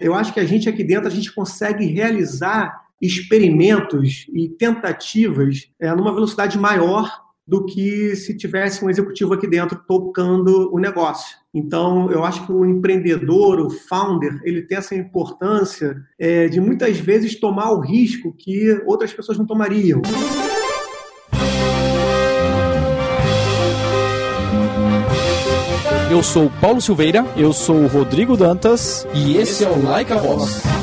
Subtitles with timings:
[0.00, 5.94] eu acho que a gente aqui dentro a gente consegue realizar experimentos e tentativas é,
[5.94, 11.36] numa velocidade maior do que se tivesse um executivo aqui dentro tocando o negócio.
[11.54, 16.98] Então, eu acho que o empreendedor, o founder, ele tem essa importância é, de muitas
[16.98, 20.02] vezes tomar o risco que outras pessoas não tomariam.
[26.08, 30.16] Eu sou Paulo Silveira, eu sou o Rodrigo Dantas e esse é o Like a
[30.18, 30.75] Boss.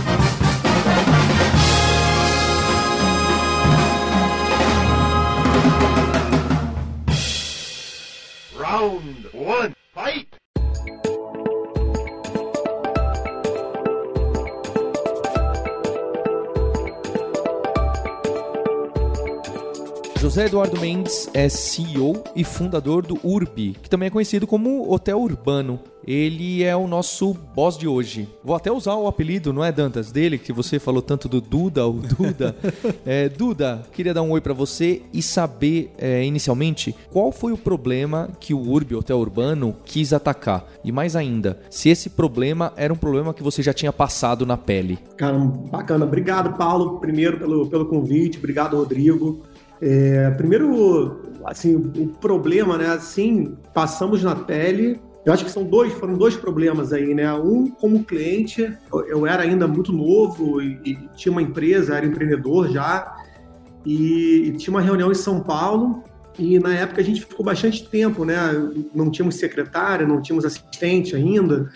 [20.23, 25.19] José Eduardo Mendes é CEO e fundador do Urbi, que também é conhecido como Hotel
[25.19, 25.81] Urbano.
[26.07, 28.29] Ele é o nosso boss de hoje.
[28.41, 30.13] Vou até usar o apelido, não é, Dantas?
[30.13, 32.55] Dele, que você falou tanto do Duda, o Duda.
[33.05, 37.57] é, Duda, queria dar um oi para você e saber, é, inicialmente, qual foi o
[37.57, 40.65] problema que o Urbi, Hotel Urbano, quis atacar.
[40.85, 44.55] E mais ainda, se esse problema era um problema que você já tinha passado na
[44.55, 44.99] pele.
[45.17, 46.05] Cara, bacana.
[46.05, 48.37] Obrigado, Paulo, primeiro pelo, pelo convite.
[48.37, 49.43] Obrigado, Rodrigo.
[49.85, 52.87] É, primeiro, assim, o problema, né?
[52.87, 54.97] Assim, passamos na pele.
[55.25, 57.33] Eu acho que são dois, foram dois problemas aí, né?
[57.33, 58.77] Um, como cliente,
[59.09, 63.13] eu era ainda muito novo e, e tinha uma empresa, era empreendedor já,
[63.85, 66.01] e, e, tinha uma reunião em São Paulo.
[66.39, 68.37] E na época a gente ficou bastante tempo, né?
[68.95, 71.69] Não tínhamos secretária, não tínhamos assistente ainda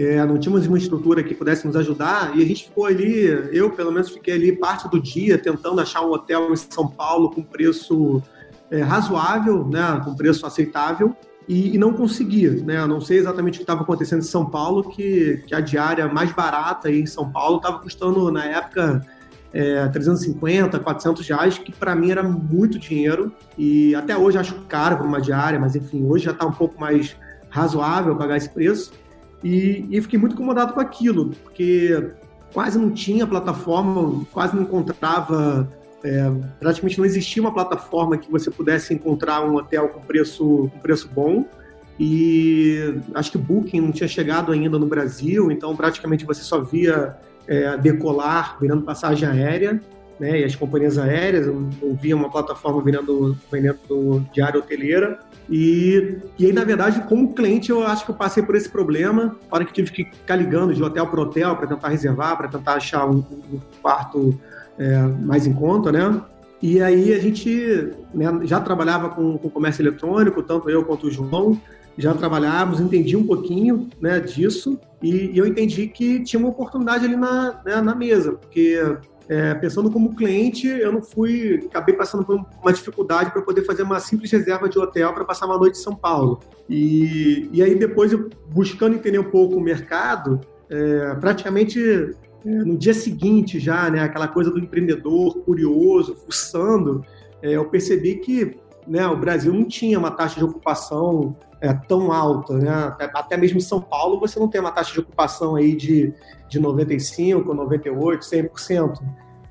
[0.00, 3.70] é, não tínhamos uma estrutura que pudesse nos ajudar, e a gente ficou ali, eu
[3.70, 7.42] pelo menos fiquei ali parte do dia tentando achar um hotel em São Paulo com
[7.42, 8.22] preço
[8.70, 11.14] é, razoável, né, com preço aceitável,
[11.46, 14.88] e, e não conseguia, né, não sei exatamente o que estava acontecendo em São Paulo,
[14.88, 19.04] que, que a diária mais barata aí em São Paulo estava custando, na época,
[19.52, 24.96] é, 350, 400 reais, que para mim era muito dinheiro, e até hoje acho caro
[24.96, 27.14] para uma diária, mas enfim, hoje já está um pouco mais
[27.50, 28.98] razoável pagar esse preço.
[29.42, 32.10] E, e fiquei muito incomodado com aquilo, porque
[32.52, 35.68] quase não tinha plataforma, quase não encontrava,
[36.04, 40.78] é, praticamente não existia uma plataforma que você pudesse encontrar um hotel com preço, com
[40.80, 41.44] preço bom.
[41.98, 46.60] E acho que o Booking não tinha chegado ainda no Brasil, então praticamente você só
[46.60, 49.80] via é, decolar virando passagem aérea,
[50.20, 50.40] né?
[50.40, 55.18] E as companhias aéreas não via uma plataforma vendendo, vendendo diária hoteleira.
[55.48, 59.36] E, e aí, na verdade, como cliente, eu acho que eu passei por esse problema,
[59.48, 62.74] para que tive que ficar ligando de hotel para hotel para tentar reservar, para tentar
[62.74, 64.38] achar um, um quarto
[64.78, 66.20] é, mais em conta, né?
[66.62, 71.10] E aí a gente né, já trabalhava com, com comércio eletrônico, tanto eu quanto o
[71.10, 71.58] João,
[71.96, 77.06] já trabalhávamos, entendi um pouquinho né, disso, e, e, eu entendi que tinha uma oportunidade
[77.06, 78.78] ali na, né, na mesa, porque
[79.30, 83.84] é, pensando como cliente, eu não fui, acabei passando por uma dificuldade para poder fazer
[83.84, 86.40] uma simples reserva de hotel para passar uma noite em São Paulo.
[86.68, 91.80] E, e aí depois, eu, buscando entender um pouco o mercado, é, praticamente
[92.44, 97.04] é, no dia seguinte já, né, aquela coisa do empreendedor curioso, fuçando,
[97.40, 102.10] é, eu percebi que né, o Brasil não tinha uma taxa de ocupação é, tão
[102.10, 102.70] alta, né?
[102.70, 106.12] Até, até, mesmo em São Paulo você não tem uma taxa de ocupação aí de,
[106.48, 109.02] de 95, 98, 100%.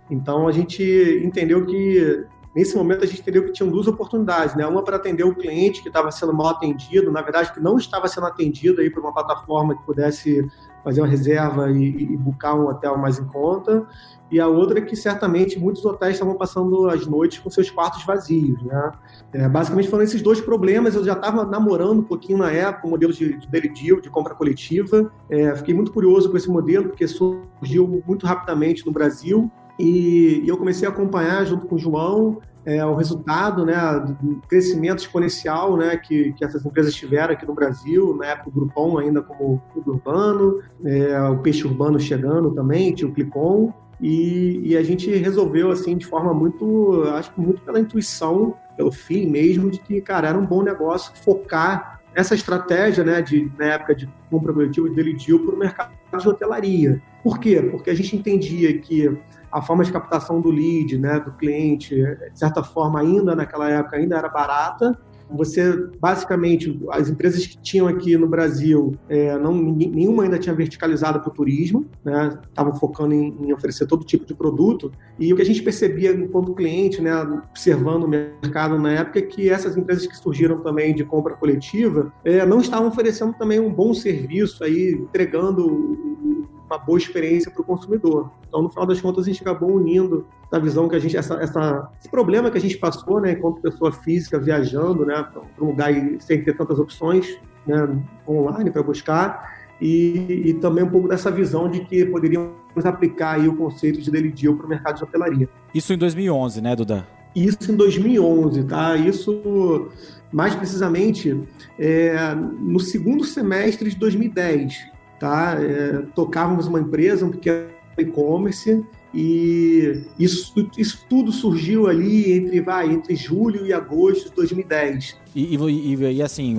[0.10, 0.84] Então a gente
[1.24, 2.26] entendeu que
[2.56, 4.66] nesse momento a gente entendeu que tinham duas oportunidades, né?
[4.66, 8.08] Uma para atender o cliente que estava sendo mal atendido, na verdade que não estava
[8.08, 10.46] sendo atendido aí por uma plataforma que pudesse
[10.84, 13.86] fazer uma reserva e, e buscar um hotel mais em conta,
[14.32, 18.04] e a outra é que certamente muitos hotéis estavam passando as noites com seus quartos
[18.06, 18.92] vazios, né?
[19.34, 20.94] É, basicamente foram esses dois problemas.
[20.94, 24.10] Eu já estava namorando um pouquinho na época o modelo de, de daily deal, de
[24.10, 25.12] compra coletiva.
[25.30, 30.48] É, fiquei muito curioso com esse modelo porque surgiu muito rapidamente no Brasil e, e
[30.48, 33.76] eu comecei a acompanhar junto com o João é, o resultado né,
[34.22, 38.52] do crescimento exponencial né, que, que essas empresas tiveram aqui no Brasil, na época o
[38.52, 44.62] Groupon ainda como clube urbano, é, o peixe urbano chegando também, tinha o Clicon, e,
[44.64, 49.28] e, a gente resolveu assim de forma muito, acho que muito pela intuição, pelo fim
[49.28, 53.94] mesmo, de que, cara, era um bom negócio focar essa estratégia, né, de, na época
[53.94, 57.02] de compra coletiva de Delidio para o mercado de hotelaria.
[57.22, 57.62] Por quê?
[57.62, 59.18] Porque a gente entendia que
[59.52, 63.98] a forma de captação do lead, né, do cliente, de certa forma, ainda naquela época
[63.98, 64.98] ainda era barata.
[65.32, 71.20] Você, basicamente, as empresas que tinham aqui no Brasil, é, não, nenhuma ainda tinha verticalizado
[71.20, 72.40] para o turismo, né?
[72.50, 74.92] Estavam focando em, em, oferecer todo tipo de produto.
[75.20, 77.14] E o que a gente percebia enquanto cliente, né,
[77.52, 82.12] observando o mercado na época, é que essas empresas que surgiram também de compra coletiva
[82.26, 86.39] é, não estavam oferecendo também um bom serviço aí, entregando
[86.70, 88.32] uma boa experiência para o consumidor.
[88.48, 91.36] Então, no final das contas, a gente acabou unindo a visão que a gente, essa,
[91.36, 95.68] essa, esse problema que a gente passou, né, enquanto pessoa física viajando, né, para um
[95.68, 101.32] lugar sem ter tantas opções, né, online para buscar, e, e, também um pouco dessa
[101.32, 102.52] visão de que poderíamos
[102.84, 105.50] aplicar aí o conceito de daily deal para o mercado de hotelaria.
[105.74, 107.08] Isso em 2011, né, Duda?
[107.34, 108.98] Isso em 2011, tá?
[108.98, 109.90] Isso,
[110.32, 111.42] mais precisamente,
[111.78, 114.90] é, no segundo semestre de 2010,
[115.20, 115.58] tá?
[115.60, 117.68] É, tocávamos uma empresa, um pequeno
[117.98, 118.84] e-commerce,
[119.14, 125.18] e isso, isso tudo surgiu ali entre, vai, entre julho e agosto de 2010.
[125.36, 126.56] E, e, e assim,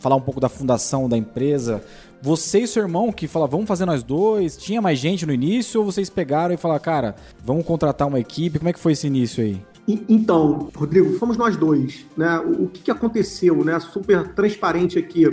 [0.00, 1.84] falar um pouco da fundação da empresa.
[2.22, 4.56] Você e seu irmão que fala, vamos fazer nós dois?
[4.56, 8.58] Tinha mais gente no início ou vocês pegaram e falaram, cara, vamos contratar uma equipe?
[8.58, 9.60] Como é que foi esse início aí?
[9.86, 12.06] Então, Rodrigo, fomos nós dois.
[12.16, 12.38] Né?
[12.38, 13.78] O, o que, que aconteceu, né?
[13.80, 15.26] Super transparente aqui.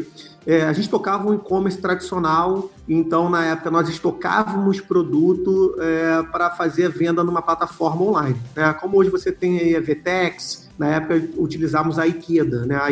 [0.45, 6.51] É, a gente tocava um e-commerce tradicional, então na época nós estocávamos produto é, para
[6.51, 8.37] fazer a venda numa plataforma online.
[8.55, 8.73] Né?
[8.75, 12.89] Como hoje você tem aí a Vtex, na época utilizávamos a Ikeda, né, a.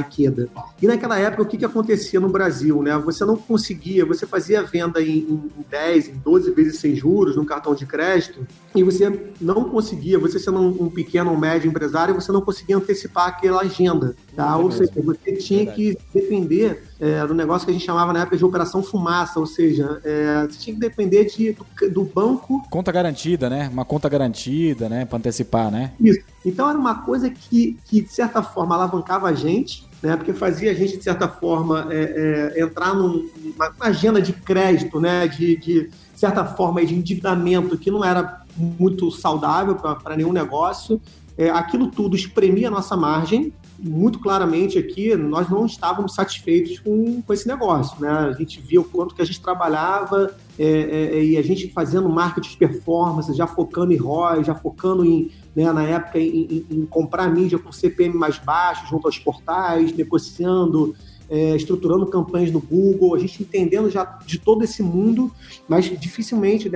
[0.82, 2.98] E naquela época o que, que acontecia no Brasil, né?
[3.00, 7.46] Você não conseguia, você fazia venda em, em 10, em 12 vezes sem juros no
[7.46, 12.16] cartão de crédito e você não conseguia, você sendo um, um pequeno ou médio empresário,
[12.16, 14.58] você não conseguia antecipar aquela agenda, tá?
[14.58, 15.96] Ou seja, você tinha Verdade.
[15.96, 19.46] que depender é, do negócio que a gente chamava na época de operação fumaça, ou
[19.46, 22.62] seja, é, você tinha que depender de, do, do, banco.
[22.70, 23.70] Conta garantida, né?
[23.72, 25.06] Uma conta garantida, né?
[25.06, 25.94] Para antecipar, né?
[26.00, 26.20] Isso.
[26.46, 30.16] Então era uma coisa que, que, de certa forma, alavancava a gente, né?
[30.16, 35.28] Porque fazia a gente, de certa forma, é, é entrar numa agenda de crédito, né?
[35.28, 41.02] De, de certa forma, de endividamento que não era muito saudável para nenhum negócio.
[41.38, 47.22] É, aquilo tudo espremia a nossa margem, muito claramente aqui, nós não estávamos satisfeitos com,
[47.22, 48.00] com esse negócio.
[48.02, 48.10] Né?
[48.10, 52.08] A gente via o quanto que a gente trabalhava é, é, e a gente fazendo
[52.10, 56.66] marketing de performance, já focando em ROI, já focando em, né, na época, em, em,
[56.72, 60.96] em, comprar mídia com CPM mais baixo junto aos portais, negociando,
[61.30, 65.32] é, estruturando campanhas no Google, a gente entendendo já de todo esse mundo,
[65.68, 66.70] mas dificilmente,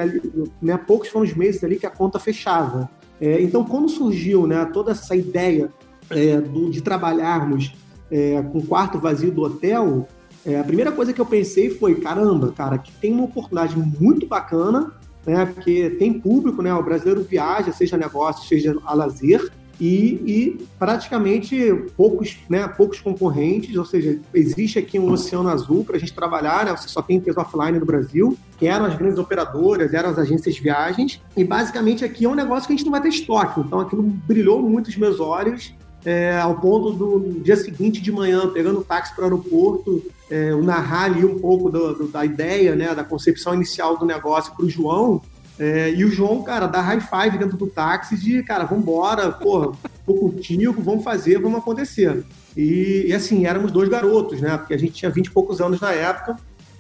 [0.62, 2.90] né, poucos foram os meses ali que a conta fechava.
[3.22, 5.72] É, então, quando surgiu né, toda essa ideia
[6.10, 7.74] é, do, de trabalharmos
[8.12, 10.08] é, com o quarto vazio do hotel,
[10.46, 14.26] é, a primeira coisa que eu pensei foi, caramba, cara, que tem uma oportunidade muito
[14.26, 14.92] bacana,
[15.26, 20.68] né, porque tem público, né, o brasileiro viaja, seja negócio, seja a lazer, e, e,
[20.78, 26.14] praticamente poucos, né, poucos concorrentes, ou seja, existe aqui um oceano azul para a gente
[26.14, 30.10] trabalhar, né, você só tem empresa offline no Brasil, que eram as grandes operadoras, eram
[30.10, 33.02] as agências de viagens, e basicamente aqui é um negócio que a gente não vai
[33.02, 35.74] ter estoque, então aquilo brilhou muito os meus olhos,
[36.06, 40.52] é, ao ponto do dia seguinte de manhã, pegando o táxi para o aeroporto, é,
[40.52, 44.54] eu narrar ali um pouco do, do, da ideia, né, da concepção inicial do negócio
[44.56, 45.22] para o João.
[45.58, 49.74] É, e o João, cara, dá high five dentro do táxi de, cara, vambora, porra,
[50.06, 52.24] tô contigo, vamos fazer, vamos acontecer.
[52.56, 54.58] E, e, assim, éramos dois garotos, né?
[54.58, 56.38] Porque a gente tinha 20 e poucos anos na época.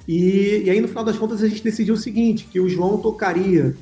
[0.08, 2.98] E, e aí, no final das contas, a gente decidiu o seguinte: que o João
[2.98, 3.76] tocaria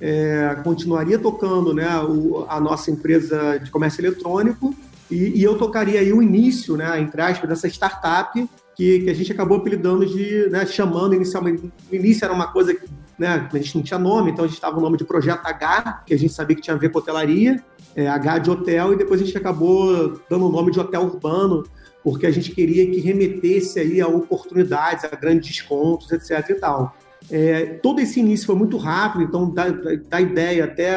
[0.00, 4.74] é, continuaria tocando né, o, a nossa empresa de comércio eletrônico
[5.10, 9.14] e, e, eu tocaria aí o início, né, entre aspas, dessa startup que, que a
[9.14, 12.88] gente acabou apelidando de, né, chamando inicialmente, no início era uma coisa que
[13.18, 16.04] né, a gente não tinha nome, então a gente estava o nome de Projeto H,
[16.06, 17.62] que a gente sabia que tinha a ver com hotelaria,
[17.94, 21.64] é, H de hotel, e depois a gente acabou dando o nome de hotel urbano,
[22.02, 26.96] porque a gente queria que remetesse aí a oportunidades, a grandes descontos, etc e tal.
[27.30, 29.68] É, todo esse início foi muito rápido, então da,
[30.08, 30.94] da ideia até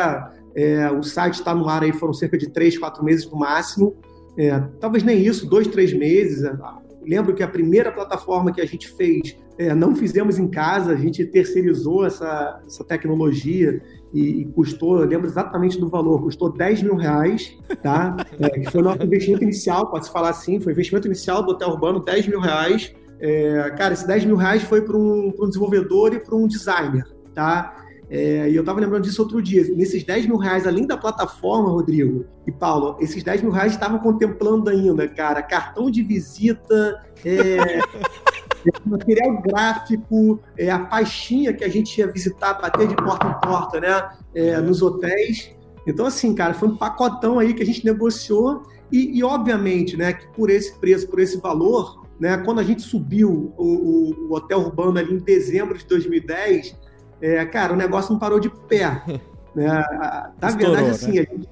[0.56, 3.38] é, o site estar tá no ar aí foram cerca de três, quatro meses no
[3.38, 3.96] máximo.
[4.38, 6.44] É, talvez nem isso, dois, três meses.
[7.06, 10.96] Lembro que a primeira plataforma que a gente fez é, não fizemos em casa, a
[10.96, 13.82] gente terceirizou essa, essa tecnologia
[14.14, 18.16] e, e, custou, lembro exatamente do valor, custou 10 mil reais, tá?
[18.40, 21.52] É, que foi o nosso investimento inicial, pode-se falar assim, foi o investimento inicial do
[21.52, 22.94] Hotel Urbano, 10 mil reais.
[23.26, 27.08] É, cara, esses 10 mil reais foi para um, um desenvolvedor e para um designer,
[27.34, 27.74] tá?
[28.10, 29.64] É, e eu estava lembrando disso outro dia.
[29.74, 33.98] Nesses 10 mil reais, além da plataforma, Rodrigo e Paulo, esses 10 mil reais estavam
[34.00, 37.80] contemplando ainda, cara, cartão de visita, é,
[38.86, 43.80] material gráfico, é, a faixinha que a gente ia visitar, bater de porta em porta,
[43.80, 45.56] né, é, nos hotéis.
[45.88, 50.12] Então, assim, cara, foi um pacotão aí que a gente negociou e, e obviamente, né,
[50.12, 52.38] que por esse preço, por esse valor, né?
[52.38, 56.78] Quando a gente subiu o, o, hotel urbano ali em dezembro de 2010,
[57.22, 59.04] é, cara, o negócio não parou de pé.
[59.56, 59.68] Né?
[60.42, 61.20] Na estourou, verdade, assim, né?
[61.20, 61.50] a gente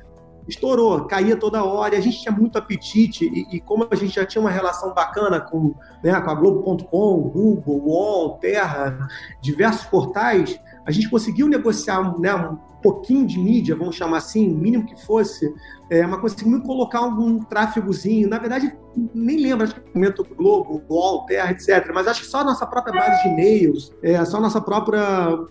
[0.47, 4.25] estourou, caía toda hora, a gente tinha muito apetite, e, e, como a gente já
[4.25, 9.07] tinha uma relação bacana com, né, com a Globo.com, Google, UOL, Terra,
[9.41, 14.85] diversos portais, a gente conseguiu negociar né, um pouquinho de mídia, vamos chamar assim, mínimo
[14.85, 15.53] que fosse,
[15.89, 18.27] é, mas conseguimos colocar algum tráfegozinho.
[18.27, 18.75] Na verdade,
[19.13, 21.91] nem lembro, acho que momento Globo, UOL, Terra, etc.
[21.93, 25.01] Mas acho que só a nossa própria base de e-mails, é, só a nossa própria,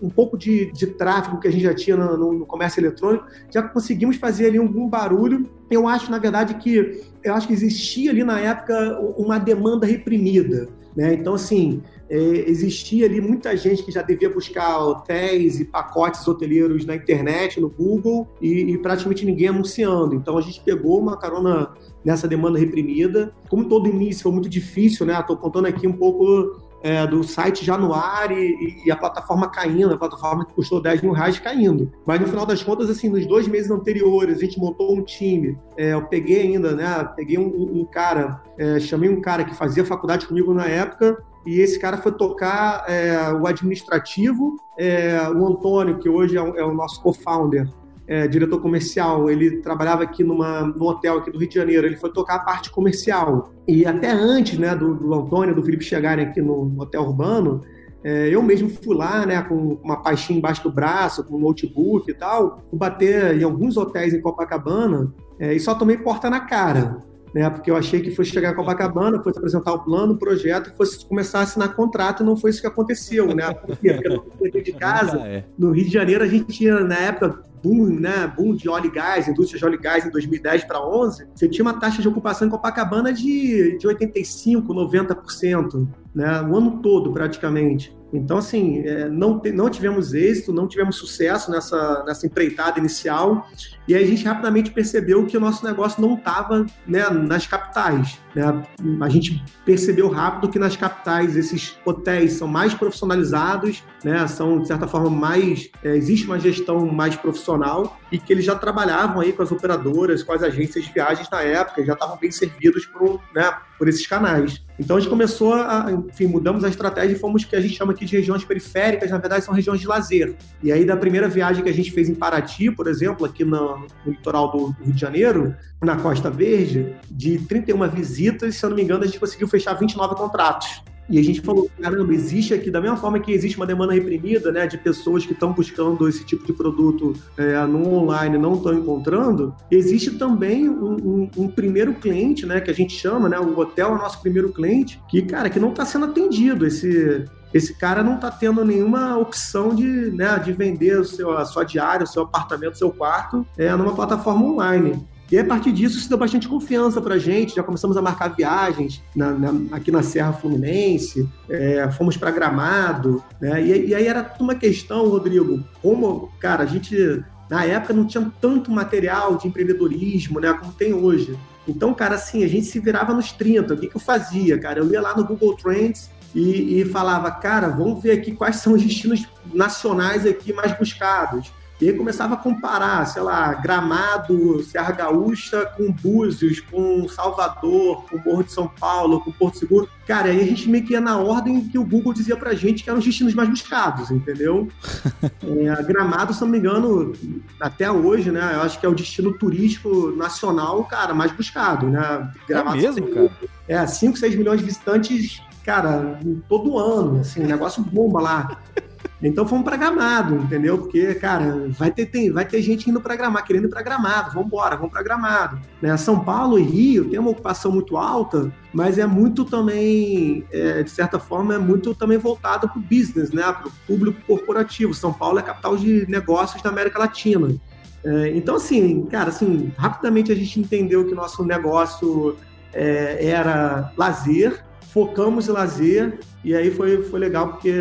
[0.01, 3.25] um pouco de, de tráfego que a gente já tinha no, no, no comércio eletrônico,
[3.49, 5.49] já conseguimos fazer ali algum barulho.
[5.69, 10.80] Eu acho, na verdade, que eu acho que existia ali na época uma demanda reprimida.
[10.95, 11.13] Né?
[11.13, 16.85] Então, assim, é, existia ali muita gente que já devia buscar hotéis e pacotes hoteleiros
[16.85, 20.15] na internet, no Google, e, e praticamente ninguém anunciando.
[20.15, 21.71] Então, a gente pegou uma carona
[22.03, 23.33] nessa demanda reprimida.
[23.49, 25.17] Como todo início foi muito difícil, né?
[25.19, 29.49] Estou contando aqui um pouco é, do site já no ar e, e, a plataforma
[29.49, 31.91] caindo, a plataforma que custou 10 mil reais caindo.
[32.05, 35.57] Mas no final das contas, assim, nos dois meses anteriores, a gente montou um time.
[35.77, 37.07] É, eu peguei ainda, né?
[37.15, 41.59] Peguei um, um cara, é, chamei um cara que fazia faculdade comigo na época, e
[41.59, 44.57] esse cara foi tocar é, o administrativo.
[44.77, 47.67] É, o Antônio, que hoje é o, é o nosso co-founder,
[48.11, 51.95] é, diretor comercial, ele trabalhava aqui numa, num hotel aqui do Rio de Janeiro, ele
[51.95, 53.53] foi tocar a parte comercial.
[53.65, 57.61] E até antes né, do, do Antônio, do Felipe chegarem aqui no, hotel urbano,
[58.03, 62.11] é, eu mesmo fui lá, né, com uma pastinha embaixo do braço, com um notebook
[62.11, 66.99] e tal, bater em alguns hotéis em Copacabana é, e só tomei porta na cara
[67.33, 67.49] né?
[67.49, 71.05] Porque eu achei que fosse chegar a Copacabana, fosse apresentar o plano, o projeto, fosse
[71.05, 73.53] começar a assinar contrato, e não foi isso que aconteceu, né?
[73.53, 73.93] Porque,
[74.37, 75.45] porque de casa, é.
[75.57, 78.31] no Rio de Janeiro, a gente tinha, na época, boom, né?
[78.35, 81.47] Boom de óleo e gás, indústria de óleo e gás em 2010 para 11, você
[81.47, 86.41] tinha uma taxa de ocupação em Copacabana de, de 85%, 90%, né?
[86.41, 87.95] O ano todo, praticamente.
[88.13, 93.47] Então, assim, é, não, não tivemos êxito, não tivemos sucesso nessa, nessa empreitada inicial,
[93.87, 98.19] e aí a gente rapidamente percebeu que o nosso negócio não estava né, nas capitais.
[98.35, 98.63] Né?
[99.01, 104.27] A gente percebeu rápido que nas capitais esses hotéis são mais profissionalizados, né?
[104.27, 105.69] são, de certa forma, mais.
[105.83, 110.23] É, existe uma gestão mais profissional e que eles já trabalhavam aí com as operadoras,
[110.23, 114.05] com as agências de viagens na época, já estavam bem servidos por, né, por esses
[114.05, 114.61] canais.
[114.81, 117.93] Então a gente começou a, enfim, mudamos a estratégia e fomos que a gente chama
[117.93, 120.35] aqui de regiões periféricas, na verdade são regiões de lazer.
[120.63, 123.79] E aí da primeira viagem que a gente fez em Paraty, por exemplo, aqui no,
[124.05, 128.20] no litoral do, Rio de Janeiro, na Costa Verde, de 31 visitas,
[128.51, 130.83] se eu não me engano, a gente conseguiu fechar 29 contratos.
[131.11, 134.49] E a gente falou, caramba, existe aqui, da mesma forma que existe uma demanda reprimida,
[134.49, 138.73] né, de pessoas que estão buscando esse tipo de produto é, no online não estão
[138.73, 143.59] encontrando, existe também um, um, um, primeiro cliente, né, que a gente chama, né, o
[143.59, 146.65] hotel é o nosso primeiro cliente, que, cara, que não está sendo atendido.
[146.65, 151.43] Esse, esse cara não está tendo nenhuma opção de, né, de vender o seu, a
[151.43, 155.05] sua diária, o seu apartamento, o seu quarto é, numa plataforma online.
[155.31, 157.55] E a partir disso, isso deu bastante confiança para a gente.
[157.55, 163.23] Já começamos a marcar viagens na, na, aqui na Serra Fluminense, é, fomos para Gramado.
[163.39, 163.63] Né?
[163.63, 168.29] E, e, aí era uma questão, Rodrigo, como, cara, a gente na época não tinha
[168.41, 171.37] tanto material de empreendedorismo né, como tem hoje.
[171.67, 173.73] Então, cara, assim, a gente se virava nos 30.
[173.73, 174.79] O que, que eu fazia, cara?
[174.79, 178.73] Eu ia lá no Google Trends e, e falava, cara, vamos ver aqui quais são
[178.73, 181.51] os destinos nacionais aqui mais buscados.
[181.81, 188.19] E aí começava a comparar, sei lá, Gramado, Serra Gaúcha com Búzios, com Salvador, com
[188.19, 189.89] Morro de São Paulo, com Porto Seguro.
[190.05, 192.83] Cara, aí a gente meio que ia na ordem que o Google dizia pra gente
[192.83, 194.67] que eram os destinos mais buscados, entendeu?
[195.23, 197.13] é, Gramado, se não me engano,
[197.59, 198.51] até hoje, né?
[198.53, 202.31] Eu acho que é o destino turístico nacional, cara, mais buscado, né?
[202.47, 203.31] Gramado, é mesmo, cara?
[203.67, 208.57] É, 5, 6 milhões de visitantes, cara, todo ano, assim, negócio bomba lá.
[209.23, 210.79] Então fomos para Gramado, entendeu?
[210.79, 214.31] Porque, cara, vai ter, tem, vai ter gente indo para Gramado, querendo ir para Gramado,
[214.33, 215.59] vamos embora, vamos para Gramado.
[215.79, 215.95] Né?
[215.97, 220.89] São Paulo e Rio tem uma ocupação muito alta, mas é muito também, é, de
[220.89, 223.43] certa forma, é muito também voltado para o business, né?
[223.43, 224.93] para o público corporativo.
[224.93, 227.55] São Paulo é capital de negócios da América Latina.
[228.03, 232.35] É, então, assim, cara, assim, rapidamente a gente entendeu que o nosso negócio
[232.73, 234.63] é, era lazer,
[234.93, 237.73] focamos em lazer e aí foi, foi legal porque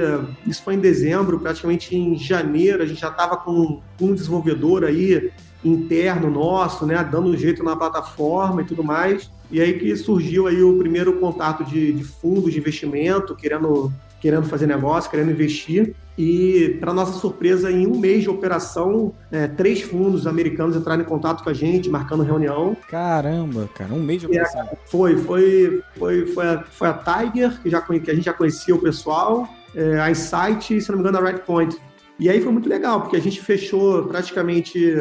[0.47, 5.31] isso foi em dezembro, praticamente em janeiro a gente já estava com um desenvolvedor aí
[5.65, 9.31] interno nosso, né, dando um jeito na plataforma e tudo mais.
[9.51, 14.47] E aí que surgiu aí o primeiro contato de, de fundos de investimento, querendo querendo
[14.47, 15.95] fazer negócio, querendo investir.
[16.17, 21.07] E, para nossa surpresa, em um mês de operação, é, três fundos americanos entraram em
[21.07, 22.77] contato com a gente, marcando reunião.
[22.89, 24.69] Caramba, cara, um mês de operação.
[24.71, 28.35] É, foi, foi, foi, foi, a, foi a Tiger, que, já, que a gente já
[28.35, 31.79] conhecia o pessoal, é, a Insight e, se não me engano, a Redpoint.
[32.19, 34.95] E aí foi muito legal, porque a gente fechou praticamente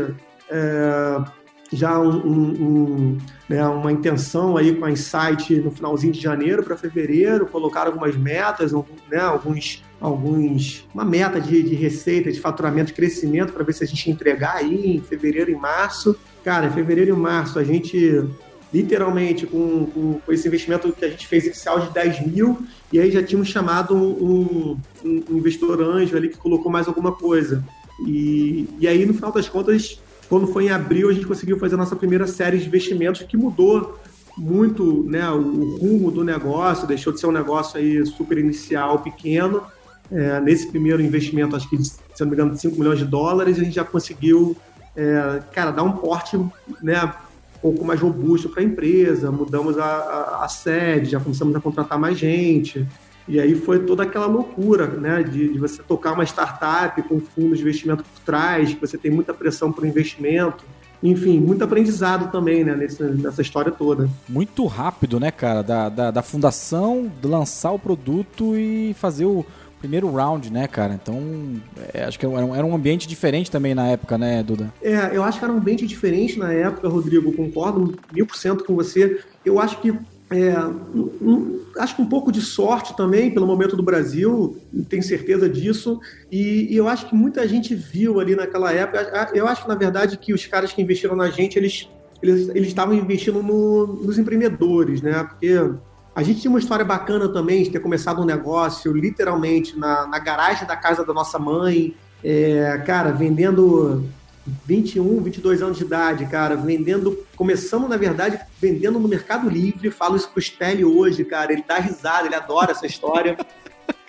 [0.50, 1.22] é,
[1.72, 6.76] já um, um, né, uma intenção aí com a Insight no finalzinho de janeiro para
[6.76, 8.72] fevereiro, colocar algumas metas,
[9.10, 13.84] né, alguns alguns uma meta de, de receita, de faturamento, de crescimento para ver se
[13.84, 16.16] a gente entregar aí em fevereiro e março.
[16.44, 18.24] Cara, em fevereiro e março a gente
[18.74, 22.60] literalmente com, com, com, esse investimento que a gente fez inicial de 10 mil,
[22.94, 27.12] e aí já tínhamos chamado um, um, um investidor anjo ali que colocou mais alguma
[27.12, 27.64] coisa.
[28.06, 30.00] E, e aí, no final das contas,
[30.30, 33.36] quando foi em abril, a gente conseguiu fazer a nossa primeira série de investimentos que
[33.36, 34.00] mudou
[34.38, 39.64] muito né, o, rumo do negócio, deixou de ser um negócio aí super inicial, pequeno.
[40.12, 43.60] É, nesse primeiro investimento, acho que, se não me engano, de 5 milhões de dólares,
[43.60, 44.56] a gente já conseguiu,
[44.96, 46.38] é, cara, dar um porte
[46.82, 47.14] né,
[47.58, 51.60] um pouco mais robusto para a empresa, mudamos a, a, a, sede, já começamos a
[51.60, 52.88] contratar mais gente.
[53.30, 57.60] E aí foi toda aquela loucura, né, de, de você tocar uma startup com fundos
[57.60, 60.66] de investimento por trás, que você tem muita pressão para o investimento
[61.02, 64.10] enfim, muito aprendizado também, né, nessa, nessa história toda.
[64.28, 65.64] Muito rápido, né, cara?
[65.64, 69.46] Da, da, da fundação, lançar o produto e fazer o
[69.80, 70.94] primeiro round, né, cara?
[70.94, 71.18] Então,
[71.94, 74.74] é, acho que era um, era um, ambiente diferente também na época, né, Duda?
[74.82, 78.66] É, eu acho que era um ambiente diferente na época, Rodrigo, concordo mil por cento
[78.66, 79.22] com você.
[79.46, 79.98] Eu acho que
[80.32, 80.58] é,
[80.94, 84.58] um, acho que um pouco de sorte também pelo momento do Brasil,
[84.88, 86.00] tenho certeza disso.
[86.32, 89.32] E, e, eu acho que muita gente viu ali naquela época.
[89.34, 91.90] Eu acho na verdade, que os caras que investiram na gente, eles
[92.22, 95.24] eles, eles estavam investindo no, nos empreendedores, né?
[95.24, 95.56] Porque
[96.14, 100.20] a gente tinha uma história bacana também de ter começado um negócio literalmente na, na
[100.20, 104.04] garagem da casa da nossa mãe, é, cara, vendendo
[104.66, 110.16] 21, 22 anos de idade, cara, vendendo, começando, na verdade, vendendo no Mercado Livre, falo
[110.16, 113.38] isso pro Stelli hoje, cara, ele dá risada, ele adora essa história.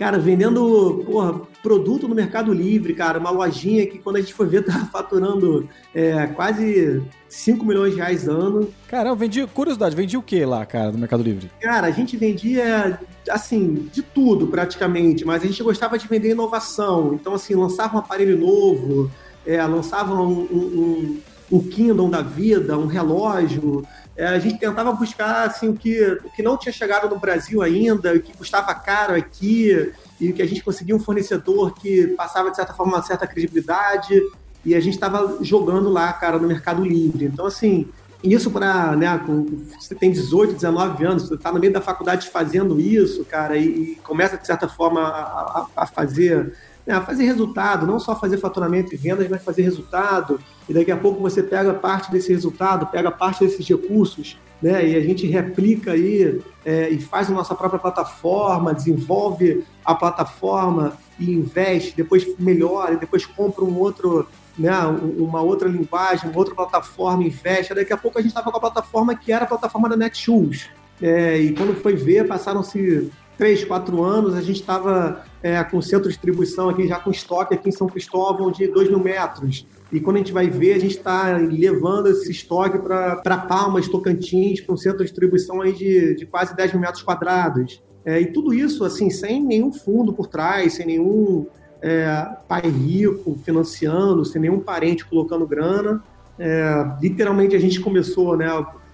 [0.00, 4.46] Cara, vendendo, porra, produto no Mercado Livre, cara, uma lojinha que quando a gente foi
[4.46, 8.68] ver tava faturando é, quase 5 milhões de reais ano.
[8.88, 11.50] Cara, eu vendi, curiosidade, vendi o que lá, cara, no Mercado Livre?
[11.60, 17.14] Cara, a gente vendia, assim, de tudo praticamente, mas a gente gostava de vender inovação.
[17.14, 19.10] Então, assim, lançava um aparelho novo,
[19.46, 21.20] é, lançavam um, um,
[21.52, 23.86] um, Kindle da vida, um relógio.
[24.16, 27.62] É, a gente tentava buscar assim, o, que, o que não tinha chegado no Brasil
[27.62, 32.50] ainda, o que custava caro aqui, e que a gente conseguia um fornecedor que passava,
[32.50, 34.20] de certa forma, uma certa credibilidade,
[34.64, 37.24] e a gente estava jogando lá, cara, no Mercado Livre.
[37.24, 37.88] Então, assim,
[38.22, 39.08] isso para, né,
[39.78, 43.64] você tem 18, 19 anos, você está no meio da faculdade fazendo isso, cara, e,
[43.64, 46.52] e começa, de certa forma, a, a fazer
[46.90, 50.40] né, fazer resultado, não só fazer faturamento e vendas, mas fazer resultado.
[50.68, 54.96] E daqui a pouco você pega parte desse resultado, pega parte desses recursos, né, e
[54.96, 61.32] a gente replica aí é, e faz a nossa própria plataforma, desenvolve a plataforma e
[61.32, 64.26] investe, depois melhora, depois compra um outro,
[64.58, 64.72] né,
[65.16, 67.72] uma outra linguagem, uma outra plataforma, investe.
[67.72, 70.68] Daqui a pouco a gente estava com a plataforma que era a plataforma da Netshoes.
[71.00, 76.02] É, e quando foi ver, passaram-se três, quatro anos, a gente estava é, com centro
[76.02, 79.66] de distribuição aqui, já com estoque aqui em São Cristóvão de 2 mil metros.
[79.90, 84.60] E quando a gente vai ver, a gente está levando esse estoque para Palmas, Tocantins,
[84.60, 87.82] para um centro de distribuição aí de, de quase 10 mil metros quadrados.
[88.04, 91.46] É, e tudo isso, assim, sem nenhum fundo por trás, sem nenhum
[91.80, 96.04] é, pai rico financiando, sem nenhum parente colocando grana.
[96.38, 98.48] É, literalmente a gente começou, né?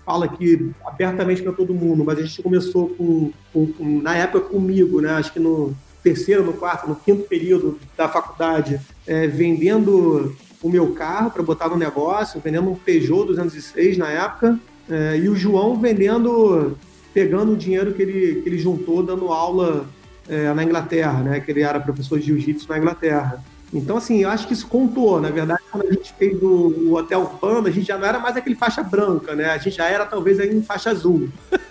[0.07, 4.49] Fala aqui abertamente para todo mundo, mas a gente começou com, com, com, na época
[4.49, 5.11] comigo, né?
[5.11, 10.93] Acho que no terceiro, no quarto, no quinto período da faculdade, é, vendendo o meu
[10.93, 15.77] carro para botar no negócio, vendendo um Peugeot 206 na época, é, e o João
[15.77, 16.79] vendendo,
[17.13, 19.87] pegando o dinheiro que ele, que ele juntou dando aula
[20.29, 21.41] é, na Inglaterra, né?
[21.41, 23.43] Que ele era professor de jiu-jitsu na Inglaterra.
[23.77, 25.21] Então, assim, eu acho que isso contou.
[25.21, 28.37] Na verdade, quando a gente fez o, Hotel Panda, a gente já não era mais
[28.37, 29.51] aquele faixa branca, né?
[29.51, 31.29] A gente já era talvez aí em faixa azul.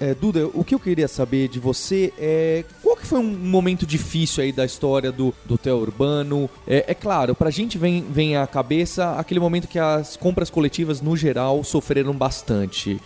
[0.00, 3.86] É, Duda, o que eu queria saber de você é qual que foi um momento
[3.86, 6.48] difícil aí da história do, do hotel urbano?
[6.66, 11.02] É, é claro, pra gente vem, vem à cabeça aquele momento que as compras coletivas,
[11.02, 12.98] no geral, sofreram bastante.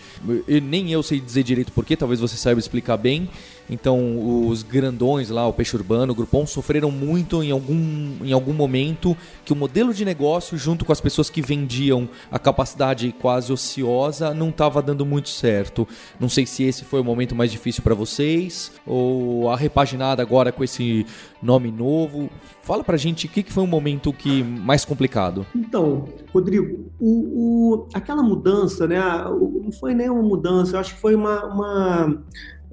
[0.46, 3.28] Eu, nem eu sei dizer direito porquê, talvez você saiba explicar bem.
[3.68, 8.52] Então, os grandões lá, o Peixe Urbano, o Grupom, sofreram muito em algum, em algum
[8.52, 13.52] momento que o modelo de negócio, junto com as pessoas que vendiam a capacidade quase
[13.52, 15.88] ociosa, não estava dando muito certo.
[16.20, 20.52] Não sei se esse foi o momento mais difícil para vocês, ou a repaginada agora
[20.52, 21.06] com esse
[21.42, 22.30] nome novo.
[22.62, 25.46] Fala pra gente o que, que foi um momento que mais complicado.
[25.54, 28.98] Então, Rodrigo, o, o, aquela mudança, né?
[28.98, 32.22] Não foi nem uma mudança, eu acho que foi uma, uma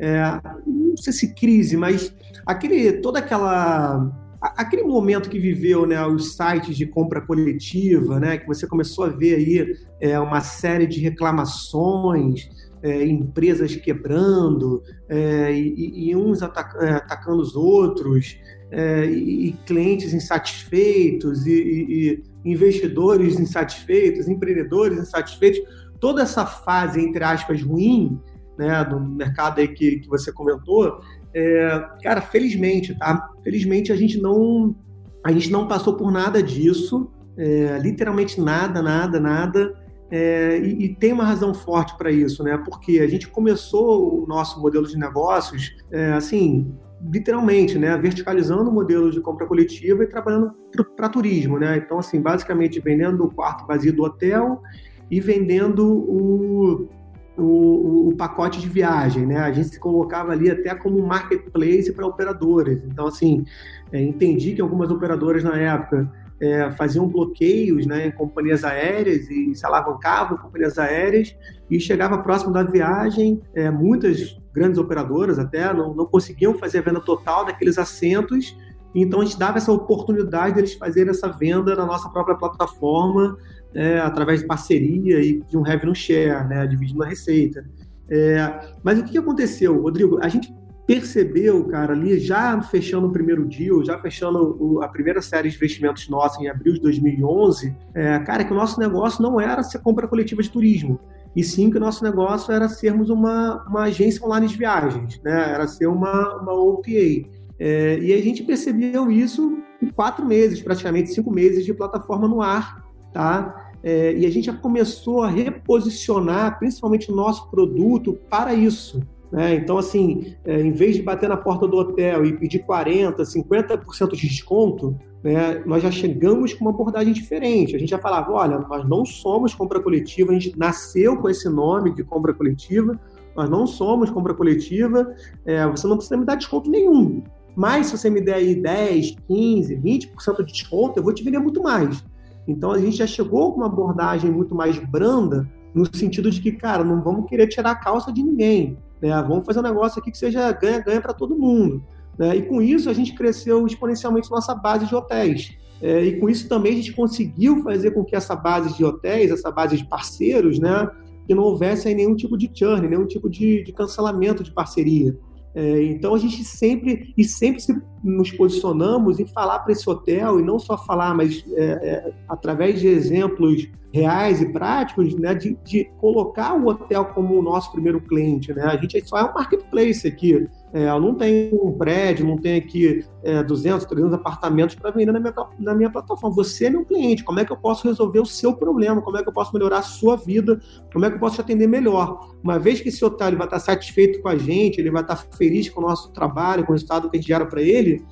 [0.02, 2.14] é, não sei se crise, mas
[2.46, 4.12] aquele, toda aquela
[4.42, 9.10] aquele momento que viveu, né, os sites de compra coletiva, né, que você começou a
[9.10, 12.50] ver aí é, uma série de reclamações,
[12.82, 18.36] é, empresas quebrando, é, e, e, uns é, atacando os outros,
[18.72, 25.62] é, e, e, clientes insatisfeitos, e, e, investidores insatisfeitos, empreendedores insatisfeitos.
[26.00, 28.20] Toda essa fase, entre aspas, ruim
[28.58, 31.02] né, do mercado aí que, que você comentou,
[31.34, 33.30] é, cara, felizmente, tá?
[33.44, 34.76] Felizmente a gente não
[35.24, 39.74] a gente não passou por nada disso, é, literalmente nada, nada, nada.
[40.10, 42.58] É, e, e, tem uma razão forte para isso, né?
[42.58, 46.74] Porque a gente começou o nosso modelo de negócios, é, assim,
[47.10, 47.96] literalmente, né?
[47.98, 50.54] Verticalizando o modelo de compra coletiva e trabalhando
[50.98, 51.78] para turismo, né?
[51.78, 54.62] Então, assim, basicamente vendendo o quarto vazio do hotel
[55.10, 56.90] e vendendo o,
[57.38, 59.38] o, o, pacote de viagem, né?
[59.38, 62.80] A gente se colocava ali até como marketplace para operadoras.
[62.86, 63.46] Então, assim,
[63.92, 69.54] é, entendi que algumas operadoras na época é, faziam bloqueios né, em companhias aéreas e
[69.54, 71.36] se alavancavam em companhias aéreas
[71.70, 76.82] e chegava próximo da viagem, é, muitas grandes operadoras até não, não conseguiam fazer a
[76.82, 78.58] venda total daqueles assentos,
[78.94, 83.38] então a gente dava essa oportunidade deles fazerem essa venda na nossa própria plataforma,
[83.74, 87.66] é, através de parceria e de um revenue share, né, dividindo a receita.
[88.10, 90.20] É, mas o que aconteceu, Rodrigo?
[90.22, 90.54] A gente
[90.86, 95.56] percebeu, cara, ali já fechando o primeiro deal, já fechando o, a primeira série de
[95.56, 99.80] investimentos nossa em abril de 2011, é, cara, que o nosso negócio não era ser
[99.80, 101.00] compra coletiva de turismo,
[101.34, 105.54] e sim que o nosso negócio era sermos uma, uma agência online de viagens, né?
[105.54, 107.26] Era ser uma, uma OTA.
[107.58, 112.42] É, e a gente percebeu isso em quatro meses, praticamente cinco meses de plataforma no
[112.42, 113.61] ar, tá?
[113.84, 119.02] É, e a gente já começou a reposicionar, principalmente o nosso produto para isso.
[119.32, 119.56] Né?
[119.56, 124.12] Então, assim, é, em vez de bater na porta do hotel e pedir 40%, 50%
[124.12, 127.76] de desconto, né, nós já chegamos com uma abordagem diferente.
[127.76, 131.48] A gente já falava: olha, nós não somos compra coletiva, a gente nasceu com esse
[131.48, 133.00] nome de compra coletiva,
[133.36, 135.14] nós não somos compra coletiva,
[135.46, 137.24] é, você não precisa me dar desconto nenhum.
[137.56, 141.40] Mas se você me der aí 10, 15, 20% de desconto, eu vou te vender
[141.40, 142.04] muito mais.
[142.48, 146.52] Então a gente já chegou com uma abordagem muito mais branda, no sentido de que,
[146.52, 148.78] cara, não vamos querer tirar a calça de ninguém.
[149.02, 149.10] Né?
[149.22, 151.84] Vamos fazer um negócio aqui que seja ganha-ganha para todo mundo.
[152.18, 152.36] Né?
[152.38, 155.56] E com isso a gente cresceu exponencialmente nossa base de hotéis.
[155.82, 159.32] É, e com isso também a gente conseguiu fazer com que essa base de hotéis,
[159.32, 160.88] essa base de parceiros, né,
[161.26, 165.18] que não houvesse nenhum tipo de churn, nenhum tipo de, de cancelamento de parceria.
[165.54, 170.40] É, então a gente sempre e sempre se nos posicionamos em falar para esse hotel
[170.40, 175.58] e não só falar, mas é, é, através de exemplos reais e práticos, né, de,
[175.66, 178.64] de, colocar o hotel como o nosso primeiro cliente, né?
[178.64, 180.48] A gente só é um marketplace aqui.
[180.74, 185.12] É, eu não tenho um prédio, não tenho aqui é, 200, 300 apartamentos para vender
[185.12, 186.36] na minha, na minha plataforma.
[186.36, 187.24] Você é meu cliente.
[187.24, 189.02] Como é que eu posso resolver o seu problema?
[189.02, 190.62] Como é que eu posso melhorar a sua vida?
[190.94, 192.36] Como é que eu posso te atender melhor?
[192.42, 195.70] Uma vez que esse ele vai estar satisfeito com a gente, ele vai estar feliz
[195.70, 198.06] com o nosso trabalho, com o resultado que a gente gera para ele,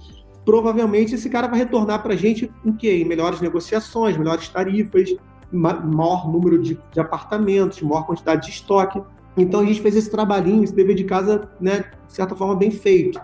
[0.50, 2.96] provavelmente esse cara vai retornar para a gente em quê?
[2.96, 5.16] Em melhores negociações, melhores tarifas,
[5.52, 9.02] maior número de, de apartamentos, maior quantidade de estoque.
[9.42, 12.72] Então a gente fez esse trabalhinho, esse dever de casa, né, de certa forma, bem
[12.72, 13.20] feito.